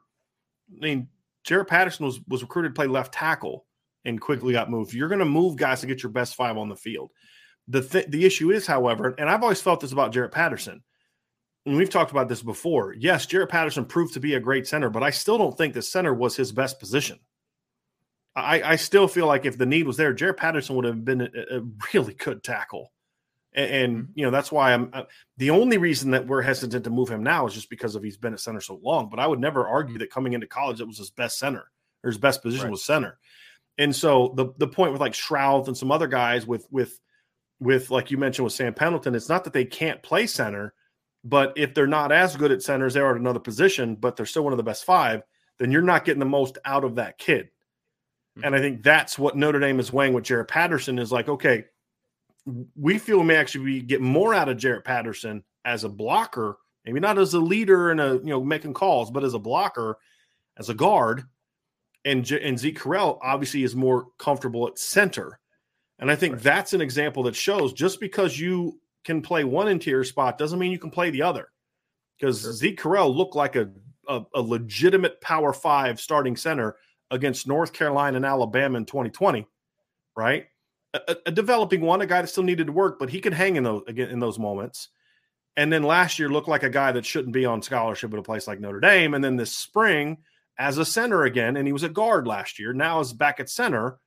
[0.76, 1.08] I mean,
[1.44, 3.68] Jarrett Patterson was was recruited to play left tackle
[4.06, 4.96] and quickly got moved.
[4.96, 7.12] You're going to move guys to get your best five on the field.
[7.68, 10.82] The th- the issue is, however, and I've always felt this about Jarrett Patterson
[11.68, 12.94] and we've talked about this before.
[12.94, 15.82] Yes, Jarrett Patterson proved to be a great center, but I still don't think the
[15.82, 17.20] center was his best position.
[18.36, 21.22] I, I still feel like if the need was there, Jarrett Patterson would have been
[21.22, 21.62] a, a
[21.94, 22.94] really good tackle.
[23.54, 24.12] And, and, mm-hmm.
[24.16, 25.04] you know, that's why I'm uh,
[25.38, 28.18] the only reason that we're hesitant to move him now is just because of he's
[28.18, 29.10] been at center so long.
[29.10, 31.66] But I would never argue that coming into college, it was his best center
[32.04, 32.72] or his best position right.
[32.72, 33.18] was center.
[33.80, 37.00] And so the the point with like Schrauth and some other guys with with
[37.60, 40.74] with like you mentioned with Sam Pendleton, it's not that they can't play center
[41.28, 44.26] but if they're not as good at centers, they are at another position, but they're
[44.26, 45.24] still one of the best five,
[45.60, 47.50] then you're not getting the most out of that kid.
[48.38, 48.46] Mm-hmm.
[48.46, 51.66] And I think that's what Notre Dame is weighing with Jarrett Patterson is like, okay,
[52.76, 56.58] we feel we may actually be, get more out of Jarrett Patterson as a blocker,
[56.86, 59.98] maybe not as a leader and a you know making calls, but as a blocker,
[60.58, 61.24] as a guard.
[62.06, 65.40] And, J- and Zeke Correll obviously is more comfortable at center.
[66.00, 66.44] And I think right.
[66.44, 70.72] that's an example that shows just because you can play one interior spot doesn't mean
[70.72, 71.48] you can play the other.
[72.20, 72.54] Because sure.
[72.54, 73.72] Zeke Correll looked like a,
[74.08, 76.76] a, a legitimate Power Five starting center
[77.10, 79.48] against North Carolina and Alabama in 2020,
[80.16, 80.46] right?
[80.94, 83.56] A, a, developing one, a guy that still needed to work, but he could hang
[83.56, 84.90] in those again in those moments.
[85.56, 88.24] And then last year looked like a guy that shouldn't be on scholarship at a
[88.24, 89.14] place like Notre Dame.
[89.14, 90.18] And then this spring,
[90.60, 92.74] as a center again, and he was a guard last year.
[92.74, 94.00] Now is back at center.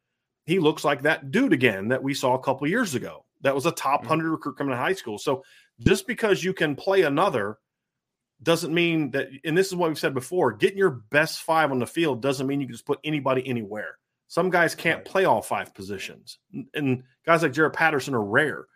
[0.47, 3.25] He looks like that dude again that we saw a couple years ago.
[3.43, 4.33] That was a top 100 mm-hmm.
[4.33, 5.19] recruit coming to high school.
[5.19, 5.45] So
[5.81, 7.59] just because you can play another
[8.43, 11.79] doesn't mean that, and this is what we've said before getting your best five on
[11.79, 13.99] the field doesn't mean you can just put anybody anywhere.
[14.29, 16.39] Some guys can't play all five positions.
[16.75, 18.67] And guys like Jarrett Patterson are rare.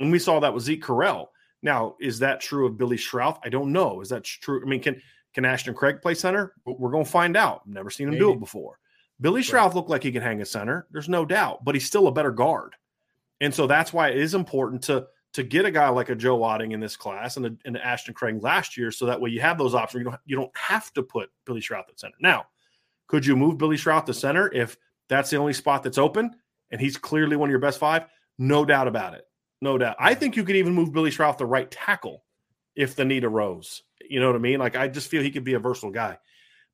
[0.00, 1.28] And we saw that with Zeke Correll.
[1.62, 3.38] Now, is that true of Billy Schrauth?
[3.44, 4.00] I don't know.
[4.00, 4.60] Is that true?
[4.62, 5.00] I mean, can
[5.32, 6.54] can Ashton Craig play center?
[6.64, 7.66] We're going to find out.
[7.66, 8.24] Never seen him Maybe.
[8.24, 8.78] do it before.
[9.20, 10.86] Billy Schrauth looked like he can hang a center.
[10.90, 12.74] There's no doubt, but he's still a better guard.
[13.40, 16.38] And so that's why it is important to to get a guy like a Joe
[16.38, 19.42] Otting in this class and, a, and Ashton Craig last year, so that way you
[19.42, 20.00] have those options.
[20.00, 22.16] You don't you don't have to put Billy Schrauth at center.
[22.20, 22.46] Now,
[23.06, 24.78] could you move Billy Schrauth to center if
[25.08, 26.34] that's the only spot that's open
[26.70, 28.06] and he's clearly one of your best five?
[28.38, 29.24] No doubt about it.
[29.60, 29.96] No doubt.
[29.98, 32.24] I think you could even move Billy Schrauth to right tackle
[32.74, 33.82] if the need arose.
[34.08, 34.58] You know what I mean?
[34.58, 36.18] Like I just feel he could be a versatile guy.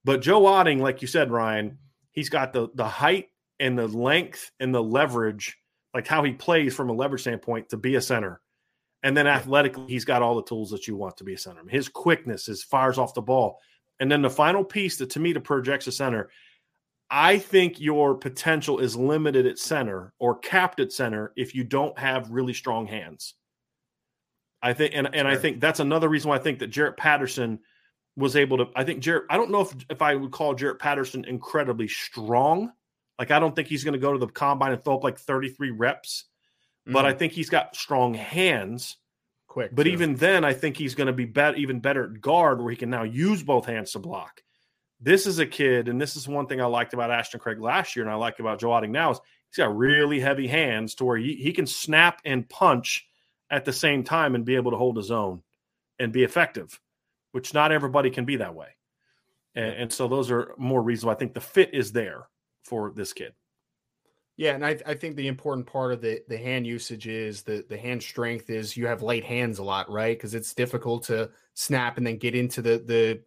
[0.04, 1.78] But Joe Otting, like you said, Ryan,
[2.12, 5.56] he's got the the height and the length and the leverage
[5.94, 8.40] like how he plays from a leverage standpoint to be a center.
[9.02, 11.62] And then athletically, he's got all the tools that you want to be a center.
[11.68, 13.58] His quickness, his fires off the ball.
[13.98, 16.30] And then the final piece that to me to projects a center,
[17.10, 21.98] I think your potential is limited at center or capped at center if you don't
[21.98, 23.34] have really strong hands.
[24.62, 27.58] I think, and, and I think that's another reason why I think that Jarrett Patterson
[28.16, 28.66] was able to.
[28.76, 32.72] I think Jarrett, I don't know if, if I would call Jarrett Patterson incredibly strong,
[33.18, 35.18] like I don't think he's going to go to the combine and throw up like
[35.18, 36.24] 33 reps,
[36.86, 36.92] mm-hmm.
[36.92, 37.18] but I mm.
[37.18, 38.96] think he's got strong hands.
[39.46, 39.74] Quick.
[39.74, 39.90] But too.
[39.90, 42.76] even then, I think he's going to be better, even better at guard, where he
[42.76, 44.42] can now use both hands to block.
[44.98, 47.96] This is a kid, and this is one thing I liked about Ashton Craig last
[47.96, 51.04] year, and I like about Joe Otting now is he's got really heavy hands to
[51.04, 53.06] where he, he can snap and punch
[53.50, 55.42] at the same time and be able to hold his own
[55.98, 56.80] and be effective,
[57.32, 58.68] which not everybody can be that way.
[59.54, 62.28] And, and so those are more reasons why I think the fit is there
[62.62, 63.32] for this kid.
[64.36, 67.64] Yeah, and I, I think the important part of the the hand usage is the
[67.68, 70.16] the hand strength is you have light hands a lot, right?
[70.16, 73.20] Because it's difficult to snap and then get into the the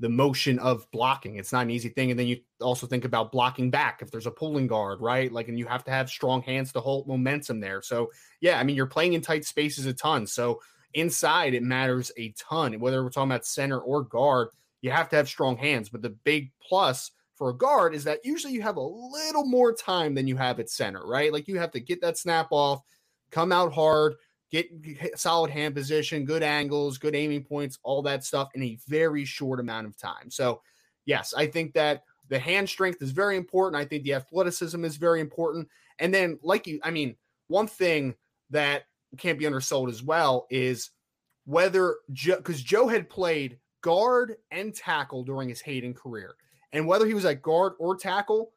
[0.00, 1.36] the motion of blocking.
[1.36, 2.10] It's not an easy thing.
[2.10, 5.30] And then you also think about blocking back if there's a pulling guard, right?
[5.32, 7.82] Like, and you have to have strong hands to hold momentum there.
[7.82, 8.10] So,
[8.40, 10.26] yeah, I mean, you're playing in tight spaces a ton.
[10.26, 10.60] So,
[10.94, 12.78] inside, it matters a ton.
[12.78, 14.48] Whether we're talking about center or guard,
[14.82, 15.88] you have to have strong hands.
[15.88, 19.72] But the big plus for a guard is that usually you have a little more
[19.72, 21.32] time than you have at center, right?
[21.32, 22.82] Like you have to get that snap off,
[23.30, 24.16] come out hard,
[24.50, 24.68] get
[25.14, 29.60] solid hand position, good angles, good aiming points, all that stuff in a very short
[29.60, 30.30] amount of time.
[30.30, 30.60] So,
[31.06, 33.80] yes, I think that the hand strength is very important.
[33.80, 35.68] I think the athleticism is very important.
[36.00, 37.14] And then, like you, I mean,
[37.46, 38.14] one thing
[38.50, 38.84] that
[39.16, 40.90] can't be undersold as well is
[41.46, 46.34] whether because Joe, Joe had played guard and tackle during his Hayden career.
[46.72, 48.52] And whether he was at guard or tackle,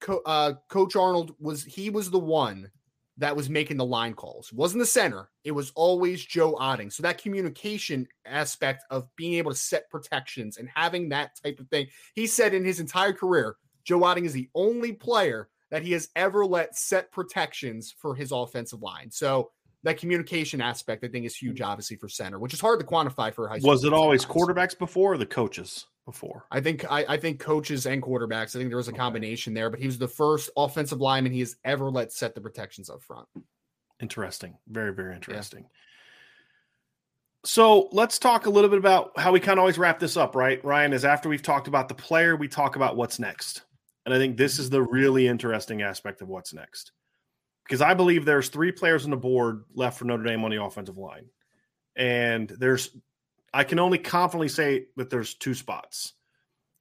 [0.00, 2.70] Co- uh, Coach Arnold was he was the one
[3.18, 4.50] that was making the line calls.
[4.50, 5.28] It wasn't the center.
[5.44, 6.90] It was always Joe Otting.
[6.90, 11.68] So that communication aspect of being able to set protections and having that type of
[11.68, 11.88] thing.
[12.14, 16.08] He said in his entire career, Joe Otting is the only player that he has
[16.16, 19.10] ever let set protections for his offensive line.
[19.10, 19.50] So
[19.82, 23.32] that communication aspect, I think, is huge, obviously, for center, which is hard to quantify
[23.32, 23.70] for high school.
[23.70, 26.46] Was it always quarterbacks before or the coaches before?
[26.50, 28.54] I think I, I think coaches and quarterbacks.
[28.54, 31.40] I think there was a combination there, but he was the first offensive lineman he
[31.40, 33.28] has ever let set the protections up front.
[34.00, 34.56] Interesting.
[34.68, 35.66] Very, very interesting.
[37.44, 40.34] So let's talk a little bit about how we kind of always wrap this up,
[40.34, 40.62] right?
[40.64, 43.62] Ryan, is after we've talked about the player, we talk about what's next.
[44.04, 46.92] And I think this is the really interesting aspect of what's next.
[47.64, 50.62] Because I believe there's three players on the board left for Notre Dame on the
[50.62, 51.26] offensive line.
[51.96, 52.96] And there's
[53.52, 56.14] I can only confidently say that there's two spots.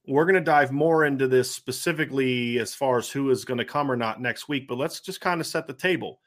[0.08, 3.66] We're going to dive more into this specifically as far as who is going to
[3.66, 6.20] come or not next week, but let's just kind of set the table.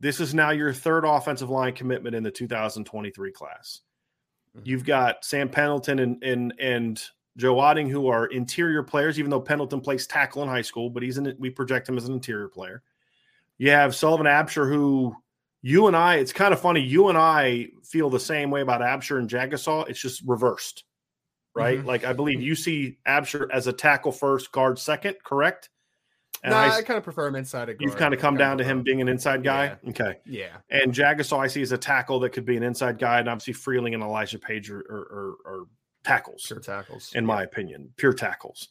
[0.00, 3.80] This is now your third offensive line commitment in the 2023 class.
[4.56, 4.68] Mm-hmm.
[4.68, 7.02] You've got Sam Pendleton and and and
[7.36, 11.02] Joe Otting, who are interior players, even though Pendleton plays tackle in high school, but
[11.02, 12.82] he's in we project him as an interior player.
[13.58, 15.14] You have Sullivan Absher, who
[15.62, 16.80] you and I, it's kind of funny.
[16.80, 19.88] You and I feel the same way about Absher and Jagusah.
[19.88, 20.84] It's just reversed,
[21.54, 21.78] right?
[21.80, 21.84] Mhm.
[21.86, 25.68] Like I believe you see Absher as a tackle first, guard second, correct?
[26.42, 28.44] And no, I- I, kind of prefer him inside of you've kind of come Kinda
[28.44, 29.76] down to him being an inside guy.
[29.88, 30.20] Okay.
[30.24, 30.56] Yeah.
[30.70, 33.52] And Jagusah, I see as a tackle that could be an inside guy, and obviously
[33.52, 35.64] Freeling and Elijah Page are, are, are, are
[36.02, 37.12] tackles, Pure tackles.
[37.14, 38.68] in my opinion, pure tackles.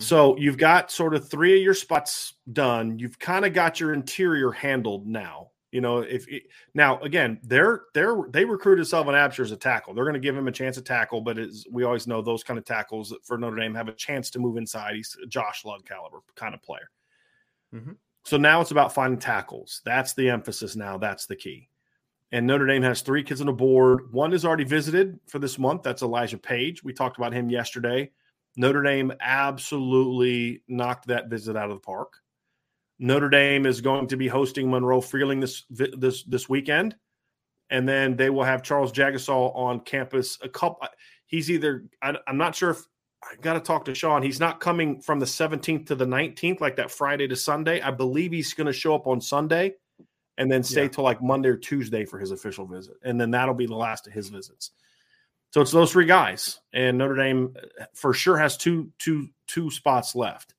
[0.00, 0.04] Mm-hmm.
[0.04, 2.98] So you've got sort of three of your spots done.
[2.98, 5.50] You've kind of got your interior handled now.
[5.74, 6.44] You know, if it,
[6.74, 9.92] now again, they're they're they recruited Sullivan Absher as a tackle.
[9.92, 12.44] They're going to give him a chance at tackle, but as we always know, those
[12.44, 14.94] kind of tackles for Notre Dame have a chance to move inside.
[14.94, 16.88] He's a Josh Lugg caliber kind of player.
[17.74, 17.96] Mhm.
[18.22, 19.82] So now it's about finding tackles.
[19.84, 20.96] That's the emphasis now.
[20.96, 21.68] That's the key.
[22.30, 24.12] And Notre Dame has three kids on the board.
[24.12, 25.82] One is already visited for this month.
[25.82, 26.84] That's Elijah Page.
[26.84, 28.12] We talked about him yesterday.
[28.56, 32.22] Notre Dame absolutely knocked that visit out of the park.
[32.98, 36.96] Notre Dame is going to be hosting Monroe Freeling this this this weekend,
[37.70, 40.38] and then they will have Charles Jagusah on campus.
[40.42, 40.86] A couple.
[41.26, 42.84] He's either I, I'm not sure if
[43.22, 44.22] I got to talk to Sean.
[44.22, 47.80] He's not coming from the 17th to the 19th, like that Friday to Sunday.
[47.80, 49.74] I believe he's going to show up on Sunday,
[50.38, 50.88] and then stay Yeah.
[50.88, 54.06] till like Monday or Tuesday for his official visit, and then that'll be the last
[54.06, 54.70] of his visits.
[55.50, 59.70] So it's those three guys, and Notre Dame uh, for sure has two two two
[59.70, 60.54] spots left.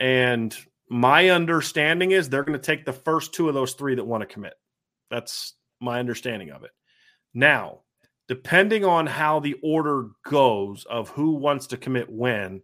[0.00, 0.56] And
[0.90, 4.22] my understanding is they're going to take the first two of those three that want
[4.22, 4.54] to commit.
[5.10, 6.70] That's my understanding of it.
[7.34, 7.80] Now,
[8.26, 12.62] depending on how the order goes of who wants to commit when,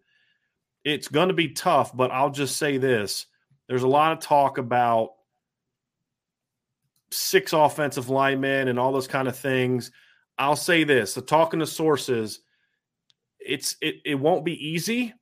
[0.85, 1.97] it's going to be tough.
[1.97, 3.27] But I'll just say this:
[3.69, 5.11] there's a lot of talk about
[7.11, 9.91] six offensive linemen and all those kind of things.
[10.39, 12.41] I'll say this: so talking to sources,
[13.39, 15.15] it's it it won't be easy,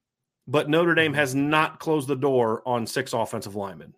[0.46, 3.94] but Notre Dame has not closed the door on six offensive linemen.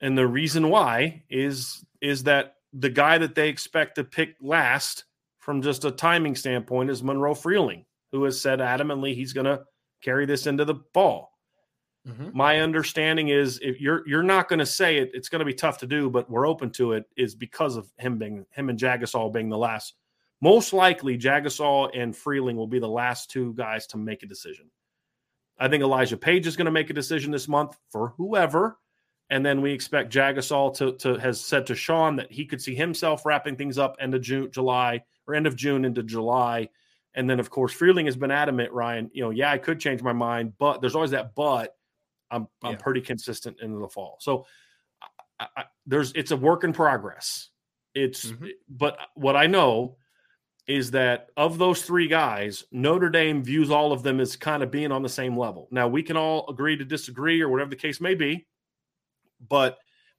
[0.00, 5.04] And the reason why is is that the guy that they expect to pick last
[5.38, 9.62] from just a timing standpoint is Monroe Freeling, who has said adamantly he's going to
[10.02, 11.32] carry this into the fall.
[12.06, 12.34] Mhm.
[12.34, 15.54] My understanding is if you're you're not going to say it, it's going to be
[15.54, 17.04] tough to do, but we're open to it.
[17.16, 19.94] Is because of him being him and Jagusah being the last.
[20.42, 24.70] Most likely, Jagusah and Freeling will be the last two guys to make a decision.
[25.58, 28.78] I think Elijah Page is going to make a decision this month for whoever,
[29.30, 32.74] and then we expect Jagusah to to has said to Sean that he could see
[32.74, 36.68] himself wrapping things up end of June, July or end of June into July,
[37.14, 39.10] and then of course Freeling has been adamant, Ryan.
[39.12, 41.74] You know, yeah, I could change my mind, but there's always that but.
[42.28, 42.78] I'm I'm Yeah.
[42.78, 44.16] pretty consistent into the fall.
[44.20, 44.46] So
[45.38, 47.50] I, I, there's it's a work in progress.
[47.94, 48.50] It's Mhm.
[48.68, 49.96] but what I know
[50.66, 54.70] is that of those three guys, Notre Dame views all of them as kind of
[54.70, 55.68] being on the same level.
[55.70, 58.46] Now we can all agree to disagree or whatever the case may be,
[59.48, 59.78] but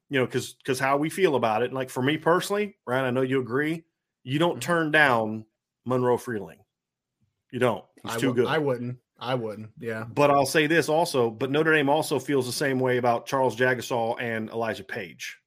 [0.09, 1.73] you know, because because how we feel about it.
[1.73, 3.83] Like for me personally, Ryan, I know you agree.
[4.23, 4.61] You don't Mhm.
[4.61, 5.45] turn down
[5.85, 6.59] Monroe Freeling.
[7.51, 7.83] You don't.
[8.03, 8.45] He's I too would- good.
[8.47, 8.97] I wouldn't.
[9.19, 9.71] I wouldn't.
[9.79, 10.05] Yeah.
[10.05, 13.55] But I'll say this also, but Notre Dame also feels the same way about Charles
[13.57, 15.37] Jagusah and Elijah Page.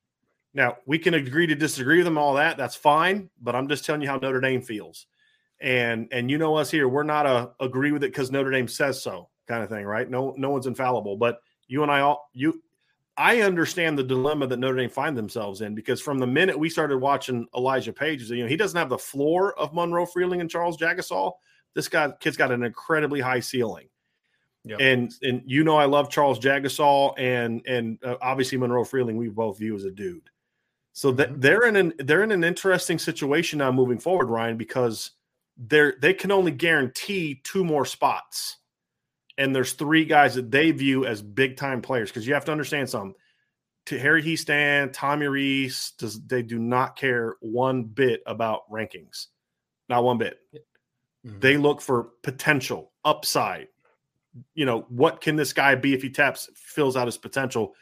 [0.52, 2.56] Now, we can agree to disagree with them, all that.
[2.56, 3.30] That's fine.
[3.40, 5.06] But I'm just telling you how Notre Dame feels.
[5.60, 8.68] And and you know us here, we're not a agree with it because Notre Dame
[8.68, 10.08] says so kind of thing, right?
[10.08, 11.16] No, no one's infallible.
[11.16, 12.62] But you and I all you
[13.20, 16.70] I understand the dilemma that Notre Dame find themselves in because from the minute we
[16.70, 20.48] started watching Elijah Page, you know, he doesn't have the floor of Monroe Freeling and
[20.48, 21.32] Charles Jagusah.
[21.74, 23.88] This guy kid's got an incredibly high ceiling.
[24.64, 24.80] Yep.
[24.80, 29.28] And and you know I love Charles Jagusah and and uh, obviously Monroe Freeling we
[29.28, 30.29] both view as a dude.
[31.00, 31.40] So that mm-hmm.
[31.40, 35.12] they're in an they're in an interesting situation now moving forward, Ryan, because
[35.56, 38.58] they're they can only guarantee two more spots.
[39.38, 42.52] And there's three guys that they view as big time players because you have to
[42.52, 43.14] understand something.
[43.86, 49.28] To Harry Hiestand, Tommy Rees, does they do not care one bit about rankings.
[49.88, 50.36] Not one bit.
[51.26, 51.40] Mm-hmm.
[51.40, 53.68] They look for potential, upside.
[54.52, 57.72] You know, what can this guy be if he taps, fills out his potential?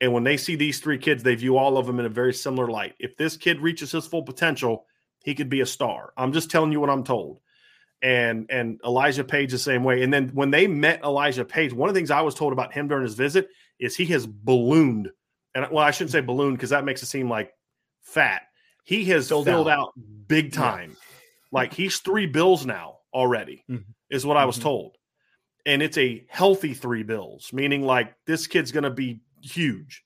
[0.00, 2.34] And when they see these three kids, they view all of them in a very
[2.34, 2.94] similar light.
[2.98, 4.86] If this kid reaches his full potential,
[5.24, 6.12] he could be a star.
[6.16, 7.40] I'm just telling you what I'm told.
[8.02, 10.02] And and Elijah Page the same way.
[10.02, 12.74] And then when they met Elijah Page, one of the things I was told about
[12.74, 15.10] him during his visit is he has ballooned.
[15.54, 17.52] And well, I shouldn't say ballooned because that makes it seem like
[18.02, 18.42] fat.
[18.84, 19.78] He has filled, filled out.
[19.78, 19.92] out.
[20.26, 20.90] big time.
[20.90, 20.96] Yeah.
[21.52, 23.90] Like he's three bills now already, mm-hmm.
[24.10, 24.64] is what I was mm-hmm.
[24.64, 24.96] told.
[25.64, 30.04] And it's a healthy three bills, meaning like this kid's going to be huge.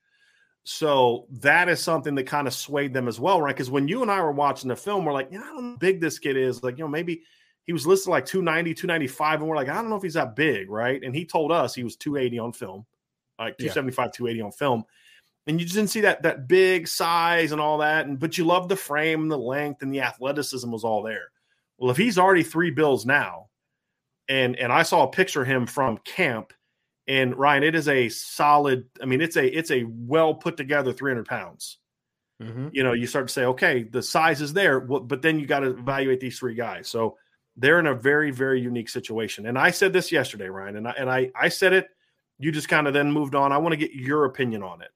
[0.65, 3.55] So that is something that kind of swayed them as well, right?
[3.55, 5.71] Because when you and I were watching the film, we're like, yeah, I don't know
[5.71, 6.63] how big this kid is.
[6.63, 7.23] Like, you know, maybe
[7.65, 10.37] he was listed like 290, 295, and we're like, I don't know if he's that
[10.37, 11.03] big, right?
[11.03, 12.87] And he told us he was 280 on film,
[13.39, 14.11] like 275, yeah.
[14.11, 14.85] 280 on film.
[15.47, 18.07] And you just didn't see that that big size and all that.
[18.07, 21.31] And but you love the frame and the length and the athleticism was all there.
[21.79, 23.49] Well, if he's already three bills now,
[24.29, 26.53] and and I saw a picture of him from camp
[27.09, 28.85] and Ryan, it is a solid.
[29.03, 31.79] I mean, it's a it's a well put together 300 pounds.
[32.43, 32.69] Mm-hmm.
[32.73, 35.61] You know, you start to say, okay, the size is there, but then you got
[35.61, 36.87] to evaluate these three guys.
[36.87, 37.17] So
[37.57, 39.47] they're in a very very unique situation.
[39.47, 41.89] And I said this yesterday, Ryan, and I and I I said it.
[42.39, 43.51] You just kind of then moved on.
[43.51, 44.91] I want to get your opinion on it.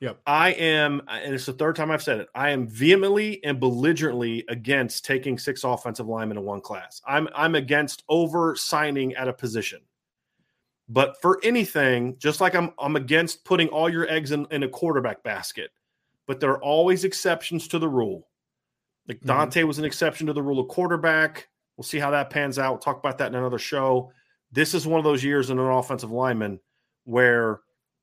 [0.00, 0.20] Yep.
[0.26, 2.28] I am, and it's the third time I've said it.
[2.34, 7.02] I am vehemently and belligerently against taking six offensive linemen in one class.
[7.06, 9.80] I'm I'm against over signing at a position.
[10.88, 14.68] But for anything, just like I'm, I'm against putting all your eggs in, in a
[14.68, 15.70] quarterback basket,
[16.26, 18.28] but there are always exceptions to the rule.
[19.08, 19.28] Like mm-hmm.
[19.28, 19.68] Dante mm-hmm.
[19.68, 21.48] was an exception to the rule of quarterback.
[21.76, 22.72] We'll see how that pans out.
[22.72, 24.12] We'll talk about that in another show.
[24.52, 26.60] This is one of those years in an offensive lineman
[27.04, 27.60] where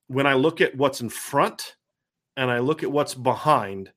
[0.08, 1.76] when I look at what's in front
[2.36, 3.92] and I look at what's behind,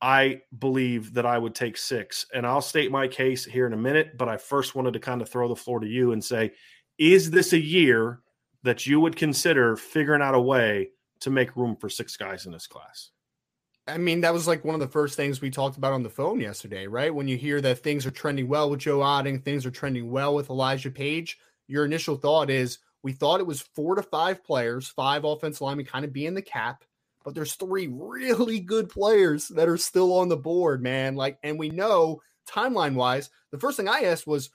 [0.00, 2.26] I believe that I would take six.
[2.34, 5.22] And I'll state my case here in a minute, but I first wanted to kind
[5.22, 6.52] of throw the floor to you and say,
[6.98, 8.20] is this a year
[8.64, 10.90] that you would consider figuring out a way
[11.20, 13.10] to make room for six guys in this class?
[13.86, 16.10] I mean, that was like one of the first things we talked about on the
[16.10, 17.14] phone yesterday, right?
[17.14, 20.34] When you hear that things are trending well with Joe Otting, things are trending well
[20.34, 21.38] with Elijah Page,
[21.68, 25.86] your initial thought is we thought it was four to five players, five offensive linemen
[25.86, 26.84] kind of being the cap,
[27.24, 31.14] but there's three really good players that are still on the board, man.
[31.14, 34.50] Like, and we know timeline wise, the first thing I asked was,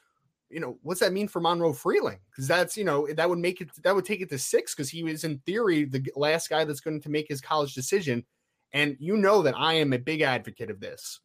[0.54, 2.20] you know, what's that mean for Monroe Freeling?
[2.30, 4.90] Because that's, you know, that would make it, that would take it to six because
[4.90, 8.24] he was in theory the last guy that's going to make his college decision.
[8.72, 11.20] And you know that I am a big advocate of this.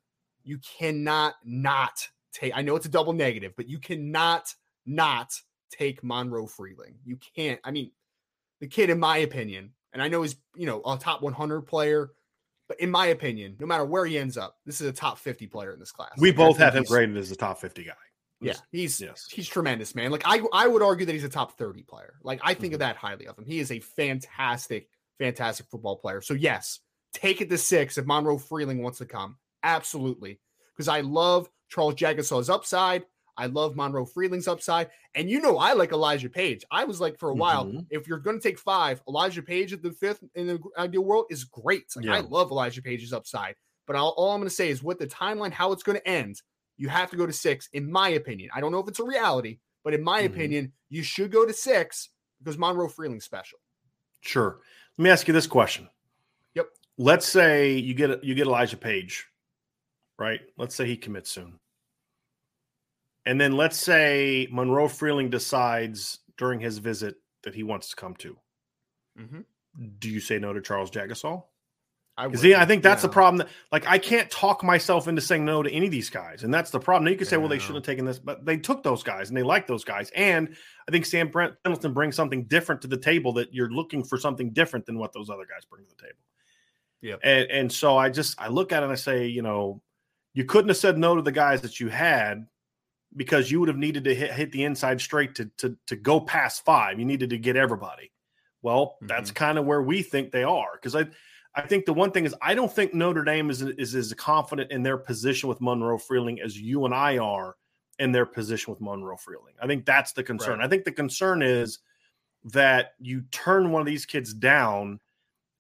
[0.45, 4.53] You cannot not take, I know it's a double negative, but you cannot
[4.87, 5.33] not
[5.70, 6.95] take Monroe Freeling.
[7.05, 7.61] You can't.
[7.64, 7.91] I mean,
[8.61, 12.11] the kid, in my opinion, and I know he's, you know, a top 100 player,
[12.66, 15.47] but in my opinion, no matter where he ends up, this is a top 50
[15.47, 16.12] player in this class.
[16.18, 17.93] We both have him graded as a top 50 guy.
[18.41, 19.26] Yeah, he's yes.
[19.30, 20.11] he's tremendous, man.
[20.11, 22.14] Like I I would argue that he's a top 30 player.
[22.22, 22.74] Like I think mm-hmm.
[22.74, 23.45] of that highly of him.
[23.45, 26.20] He is a fantastic, fantastic football player.
[26.20, 26.80] So yes,
[27.12, 29.36] take it to six if Monroe Freeling wants to come.
[29.62, 30.41] Absolutely.
[30.74, 33.05] Because I love Charles Jagusah's upside.
[33.36, 34.91] I love Monroe Freeling's upside.
[35.14, 36.64] And you know, I like Elijah Page.
[36.70, 37.80] I was like for a while, mm-hmm.
[37.91, 41.26] if you're going to take five, Elijah Page at the fifth in the ideal world
[41.30, 41.84] is great.
[41.95, 42.16] Like, yeah.
[42.16, 43.55] I love Elijah Page's upside.
[43.86, 46.07] But I'll, all I'm going to say is with the timeline, how it's going to
[46.07, 46.43] end,
[46.79, 48.51] you have to go to six, in my opinion.
[48.55, 50.33] I don't know if it's a reality, but in my mm-hmm.
[50.33, 52.09] opinion, you should go to six
[52.39, 53.59] because Monroe Freeling's special.
[54.20, 54.61] Sure.
[54.97, 55.89] Let me ask you this question.
[56.55, 56.68] Yep.
[56.97, 59.26] Let's say you get you get Elijah Page,
[60.18, 60.41] right?
[60.57, 61.59] Let's say he commits soon.
[63.26, 68.14] And then let's say Monroe Freeling decides during his visit that he wants to come
[68.16, 68.37] to.
[69.20, 69.41] Mm-hmm.
[69.99, 71.43] Do you say no to Charles Jagusah?
[72.19, 73.07] I See, I think that's yeah.
[73.07, 73.39] the problem.
[73.39, 76.53] That, like, I can't talk myself into saying no to any of these guys, and
[76.53, 77.05] that's the problem.
[77.05, 77.41] Now you could say, yeah.
[77.41, 79.85] well, they shouldn't have taken this, but they took those guys and they like those
[79.85, 80.11] guys.
[80.16, 80.57] And
[80.89, 84.19] I think Sam Brent Pendleton brings something different to the table that you're looking for
[84.19, 86.19] something different than what those other guys bring to the table.
[87.01, 89.81] Yeah, and, and so I just I look at it and I say, you know,
[90.35, 92.49] you couldn't have said no to the guys that you had
[93.14, 96.21] because you would have needed to hit, hit the inside straight to to to go
[96.21, 96.99] past five.
[96.99, 98.11] You needed to get everybody.
[98.61, 99.07] Well, mm-hmm.
[99.07, 101.07] that's kind of where we think they are because I
[101.59, 104.71] I think the one thing is I don't think Notre Dame is, is as confident
[104.71, 107.57] in their position with Monroe Freeling as you and I are
[107.99, 109.55] in their position with Monroe Freeling.
[109.61, 110.61] I think that's the concern.
[110.61, 110.67] Right.
[110.67, 111.81] I think the concern is
[112.45, 115.01] that you turn one of these kids down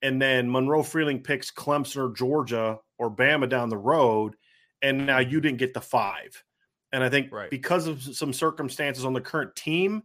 [0.02, 4.36] and then Monroe Freeling picks Clemson or Georgia or Bama down the road,
[4.82, 6.44] and now you didn't get the five.
[6.92, 7.50] And I think Right.
[7.50, 10.04] because of some circumstances on the current team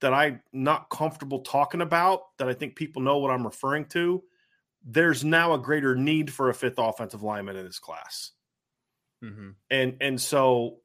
[0.00, 4.22] that I'm not comfortable talking about, that I think people know what I'm referring to,
[4.84, 8.32] there's now a greater need for a fifth offensive lineman in this class.
[9.22, 9.50] Mm-hmm.
[9.70, 10.78] And and so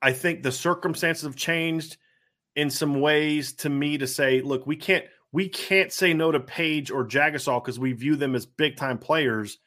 [0.00, 1.98] I think the circumstances have changed
[2.56, 6.40] in some ways to me to say, look, we can't we can't say no to
[6.40, 9.58] Paige or Jagusah because we view them as big time players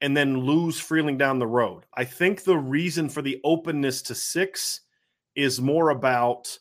[0.00, 1.84] and then lose Freeling down the road.
[1.94, 4.80] I think the reason for the openness to six
[5.34, 6.58] is more about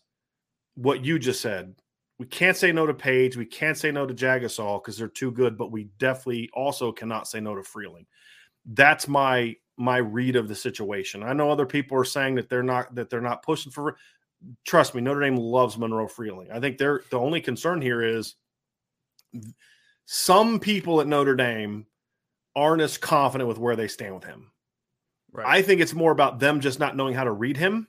[0.75, 1.75] what you just said.
[2.21, 3.35] We can't say no to Paige.
[3.35, 7.27] We can't say no to Jagusah because they're too good, but we definitely also cannot
[7.27, 8.05] say no to Freeling.
[8.63, 11.23] That's my my read of the situation.
[11.23, 13.95] I know other people are saying that they're not that they're not pushing for
[14.63, 16.51] trust me, Notre Dame loves Monroe Freeling.
[16.51, 18.35] I think they're the only concern here is
[20.05, 21.87] some people at Notre Dame
[22.55, 24.51] aren't as confident with where they stand with him.
[25.31, 25.47] Right.
[25.47, 27.87] I think it's more about them just not knowing how to read him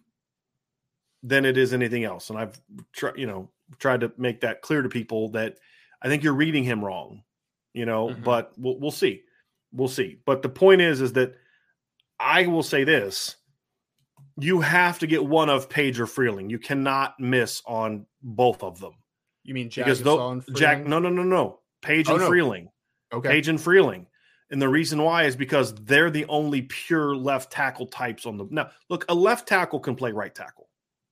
[1.22, 2.30] than it is anything else.
[2.30, 2.58] And I've
[2.94, 5.56] tried, you know, tried to make that clear to people that
[6.02, 7.22] I think you're reading him wrong,
[7.74, 8.24] you know, Mhm.
[8.24, 9.22] but we'll, we'll see.
[9.72, 10.18] We'll see.
[10.26, 11.34] But the point is, is that
[12.18, 13.36] I will say this
[14.38, 16.48] you have to get one of Paige or Freeling.
[16.48, 18.94] You cannot miss on both of them
[19.44, 22.28] you mean because Jack though Jack, no, no, no, no, Paige Oh, and no.
[22.28, 22.70] Freeling.
[23.12, 23.28] Okay.
[23.28, 24.06] Paige and Freeling.
[24.50, 28.46] And the reason why is because they're the only pure left tackle types on the
[28.50, 28.70] now.
[28.88, 30.61] Look, a left tackle can play right tackle,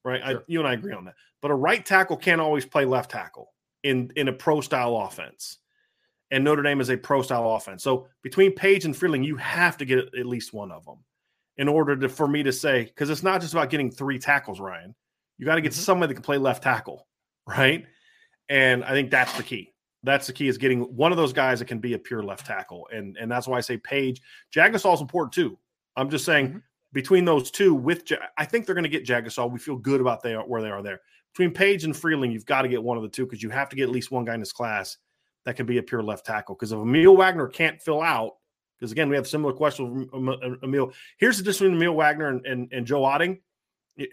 [0.04, 0.20] right?
[0.24, 1.14] I, you and I agree on that.
[1.42, 5.58] But a right tackle can't always play left tackle in in a pro style offense.
[6.30, 7.82] And Notre Dame is a pro style offense.
[7.82, 10.98] So between Paige and Freeling, you have to get at least one of them
[11.56, 14.60] in order to for me to say because it's not just about getting three tackles,
[14.60, 14.94] Ryan.
[15.38, 15.76] You got to get Mhm.
[15.76, 17.06] somebody that can play left tackle,
[17.46, 17.84] right?
[18.48, 19.72] And I think that's the key.
[20.02, 22.46] That's the key is getting one of those guys that can be a pure left
[22.46, 22.88] tackle.
[22.92, 24.22] And and that's why I say Paige.
[24.54, 25.58] Jagusah is important too.
[25.96, 26.62] I'm just saying Mhm.
[26.92, 29.50] Between those two, with Ja- I think they're going to get Jagusah.
[29.50, 31.00] We feel good about they are, where they are there.
[31.32, 33.68] Between Paige and Freeling, you've got to get one of the two because you have
[33.68, 34.96] to get at least one guy in this class
[35.44, 36.54] that can be a pure left tackle.
[36.54, 38.32] Because if Aamil Wagner can't fill out,
[38.78, 40.92] because again, we have similar questions with Em- Aamil.
[41.18, 43.38] Here's the difference between Aamil Wagner and, and, and Joe Otting.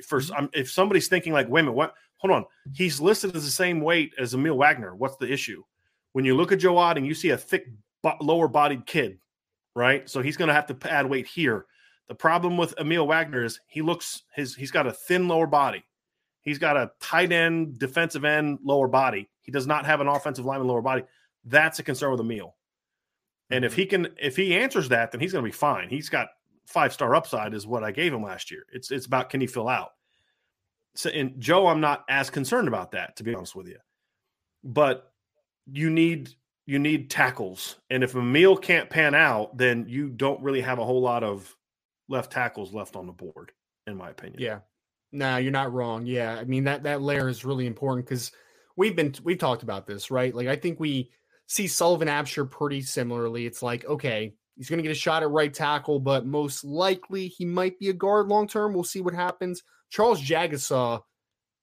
[0.05, 0.43] First, mm-hmm.
[0.43, 1.93] I'm, if somebody's thinking like, wait a minute, what?
[2.17, 4.95] Hold on, he's listed as the same weight as Aamil Wagner.
[4.95, 5.63] What's the issue?
[6.13, 7.67] When you look at Joe Otting, you see a thick,
[8.01, 9.19] bo- lower bodied kid,
[9.75, 10.09] right?
[10.09, 11.65] So he's going to have to add weight here.
[12.07, 15.83] The problem with Aamil Wagner is he looks his he's got a thin lower body.
[16.41, 19.29] He's got a tight end, defensive end lower body.
[19.41, 21.03] He does not have an offensive lineman lower body.
[21.43, 22.53] That's a concern with Aamil.
[23.49, 23.81] And if mm-hmm.
[23.81, 25.89] he can, if he answers that, then he's going to be fine.
[25.89, 26.29] He's got
[26.65, 28.63] five star upside, is what I gave him last year.
[28.71, 29.91] It's it's about can he fill out.
[30.95, 33.77] So, and Joe, I'm not as concerned about that, to be honest with you.
[34.63, 35.11] But
[35.65, 36.31] you need
[36.65, 40.85] you need tackles, and if Aamil can't pan out, then you don't really have a
[40.85, 41.55] whole lot of
[42.09, 43.51] left tackles left on the board,
[43.85, 44.41] in my opinion.
[44.41, 44.59] Yeah.
[45.11, 46.05] No, you're not wrong.
[46.05, 46.35] Yeah.
[46.35, 48.31] I mean that that layer is really important because
[48.75, 50.33] we've been we've talked about this, right?
[50.33, 51.11] Like I think we
[51.47, 53.45] see Sullivan Absher pretty similarly.
[53.45, 57.45] It's like, okay, he's gonna get a shot at right tackle, but most likely he
[57.45, 58.73] might be a guard long term.
[58.73, 59.63] We'll see what happens.
[59.89, 61.01] Charles Jagusah,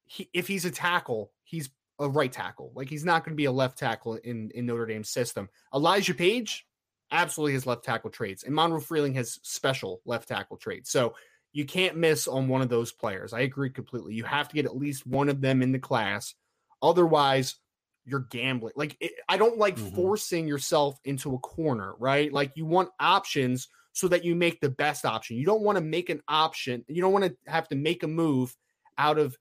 [0.06, 2.72] he, if he's a tackle, he's a right tackle.
[2.74, 5.48] Like he's not going to be a left tackle in in Notre Dame's system.
[5.74, 6.66] Elijah Paige
[7.14, 10.90] absolutely has left tackle traits, and Monroe Freeling has special left tackle traits.
[10.90, 11.14] So
[11.52, 13.32] you can't miss on one of those players.
[13.32, 14.14] I agree completely.
[14.14, 16.34] You have to get at least one of them in the class.
[16.82, 17.56] Otherwise,
[18.04, 18.74] you're gambling.
[18.76, 19.94] Like it, I don't like Mhm.
[19.94, 22.30] forcing yourself into a corner, right?
[22.32, 25.36] Like you want options so that you make the best option.
[25.36, 26.84] You don't want to make an option.
[26.88, 28.54] You don't want to have to make a move
[28.98, 29.38] out of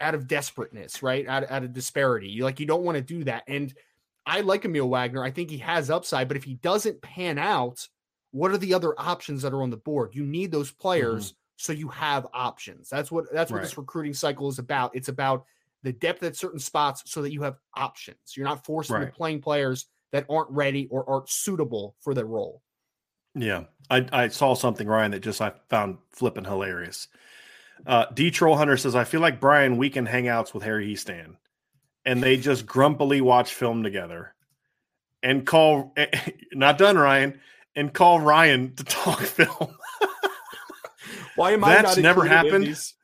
[0.00, 1.26] out of desperateness, right?
[1.26, 2.28] Out, out of disparity.
[2.28, 3.44] You like you don't want to do that.
[3.48, 3.74] And
[4.26, 5.22] I like Aamil Wagner.
[5.22, 7.86] I think he has upside, but if he doesn't pan out,
[8.30, 10.14] what are the other options that are on the board?
[10.14, 12.88] You need those players so you have options.
[12.88, 14.96] That's what that's what this recruiting cycle is about.
[14.96, 15.44] It's about
[15.82, 18.18] the depth at certain spots so that you have options.
[18.36, 19.06] You're not forcing Right.
[19.06, 22.62] to playing players that aren't ready or aren't suitable for the role.
[23.34, 27.08] Yeah, I, I saw something Ryan that just I found flipping hilarious.
[27.86, 31.36] Uh, D Troll Hunter says I feel like Brian weekend hangouts with Harry Hiestand,
[32.04, 34.34] and they just grumpily watch film together,
[35.22, 35.94] and call
[36.52, 37.40] not done Ryan,
[37.76, 39.76] and call Ryan to talk film.
[41.36, 42.66] Why am I That's not never included in happened.
[42.66, 42.94] these-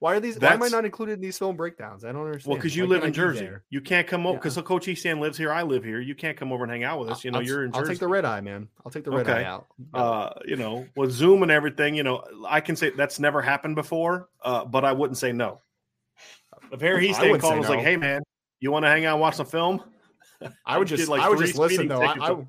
[0.00, 0.38] why are these?
[0.38, 2.04] Why am I not included in these film breakdowns?
[2.04, 2.50] I don't understand.
[2.50, 4.40] well, because you Why live in Jersey, you can't come over Yeah.
[4.40, 5.50] because Coach Hiestand lives here.
[5.50, 5.98] I live here.
[5.98, 7.24] You can't come over and hang out with us.
[7.24, 8.68] You know, I'll, you're in I'll take the red eye, man.
[8.84, 9.44] I'll take the red Okay.
[9.44, 9.66] eye out.
[9.94, 13.76] uh, you know, with Zoom and everything, you know, I can say that's never happened
[13.76, 15.62] before, uh, but I wouldn't say no.
[16.70, 18.20] If Harry I Hiestand called was like, "Hey, man,
[18.64, 19.82] You want to hang out and watch some film?
[20.64, 22.00] I would just, like, I would just listen though.
[22.00, 22.30] I.
[22.30, 22.46] I,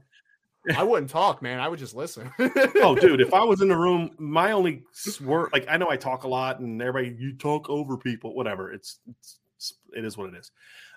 [0.78, 1.60] I wouldn't talk, man.
[1.60, 2.32] I would just listen.
[2.40, 5.98] oh, dude, if I was in the room, my only swerve, like I know I
[5.98, 8.72] talk a lot, and everybody you talk over people, whatever.
[8.72, 10.52] It's, it's it is what it is.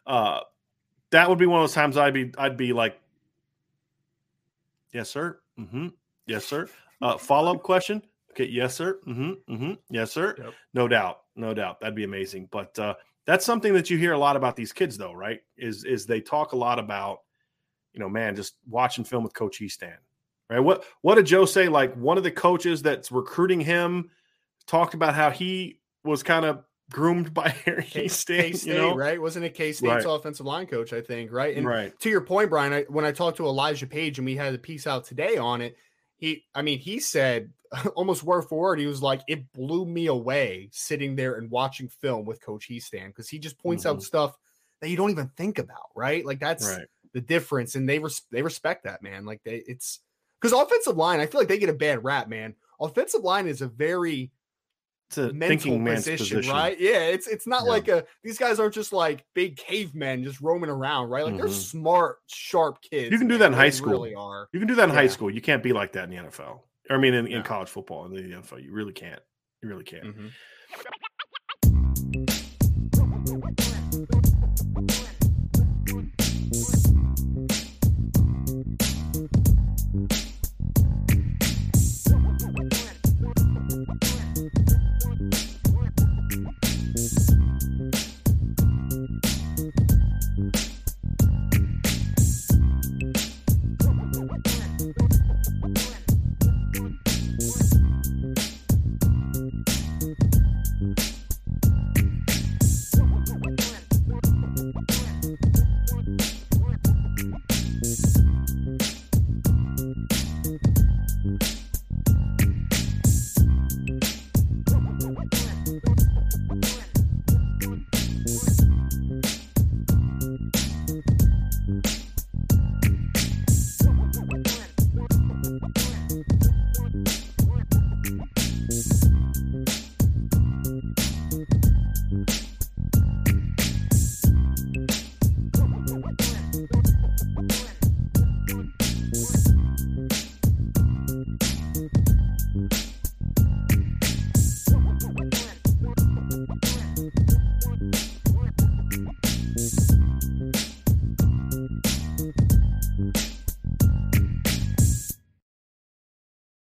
[0.07, 0.41] Uh,
[1.11, 2.99] that would be one of those times I'd be I'd be like,
[4.95, 5.41] yes, sir.
[5.59, 5.89] Mm-hmm.
[6.27, 6.69] Yes, sir.
[7.03, 8.03] Uh, follow up question.
[8.31, 9.01] Okay, yes, sir.
[9.05, 9.53] Mm-hmm.
[9.53, 9.73] Mm-hmm.
[9.91, 10.37] Yes, sir.
[10.39, 10.55] Yep.
[10.75, 11.81] No doubt, no doubt.
[11.81, 12.49] That'd be amazing.
[12.53, 12.95] But uh,
[13.29, 15.41] that's something that you hear a lot about these kids, though, right?
[15.59, 17.19] Is is they talk a lot about,
[17.93, 19.99] you know, man, just watching film with Coach Hiestand,
[20.49, 20.61] right?
[20.61, 21.69] What what did Joe say?
[21.69, 24.09] Like one of the coaches that's recruiting him
[24.67, 29.21] talked about how he was kind of groomed by Harry Hiestand, K-State, you know, right?
[29.21, 30.07] Wasn't it K State's Right.
[30.07, 30.95] offensive line coach?
[30.95, 31.55] I think, right?
[31.55, 32.01] And right?
[32.01, 34.59] to your point, Brian, I, when I talked to Elijah Paige and we had a
[34.59, 35.77] piece out today on it,
[36.19, 37.53] he, I mean, he said
[37.95, 41.89] almost word for word, he was like, it blew me away sitting there and watching
[41.89, 44.03] film with Coach Hiestand because he just points out Mhm.
[44.03, 44.37] stuff
[44.81, 46.25] that you don't even think about, right?
[46.25, 46.89] Like that's Right.
[47.13, 49.25] the difference, and they res- they respect that, man.
[49.25, 50.01] Like they, it's
[50.41, 52.55] because offensive line, I feel like they get a bad rap, man.
[52.81, 54.31] Offensive line is a very
[55.09, 56.79] It's a mental position, position, right?
[56.79, 57.71] Yeah, it's it's not Yeah.
[57.71, 61.25] like a these guys aren't just like big cavemen just roaming around, right?
[61.25, 61.71] Like they're Mhm.
[61.71, 63.11] smart, sharp kids.
[63.11, 63.93] You can do that in high school.
[63.93, 64.49] Really are.
[64.53, 65.31] You can do that in high school.
[65.31, 66.63] You can't be like that in the NFL.
[66.91, 69.21] I mean, in, in college football in the NFL, you really can't.
[69.63, 70.05] You really can't.
[70.05, 70.31] Mhm.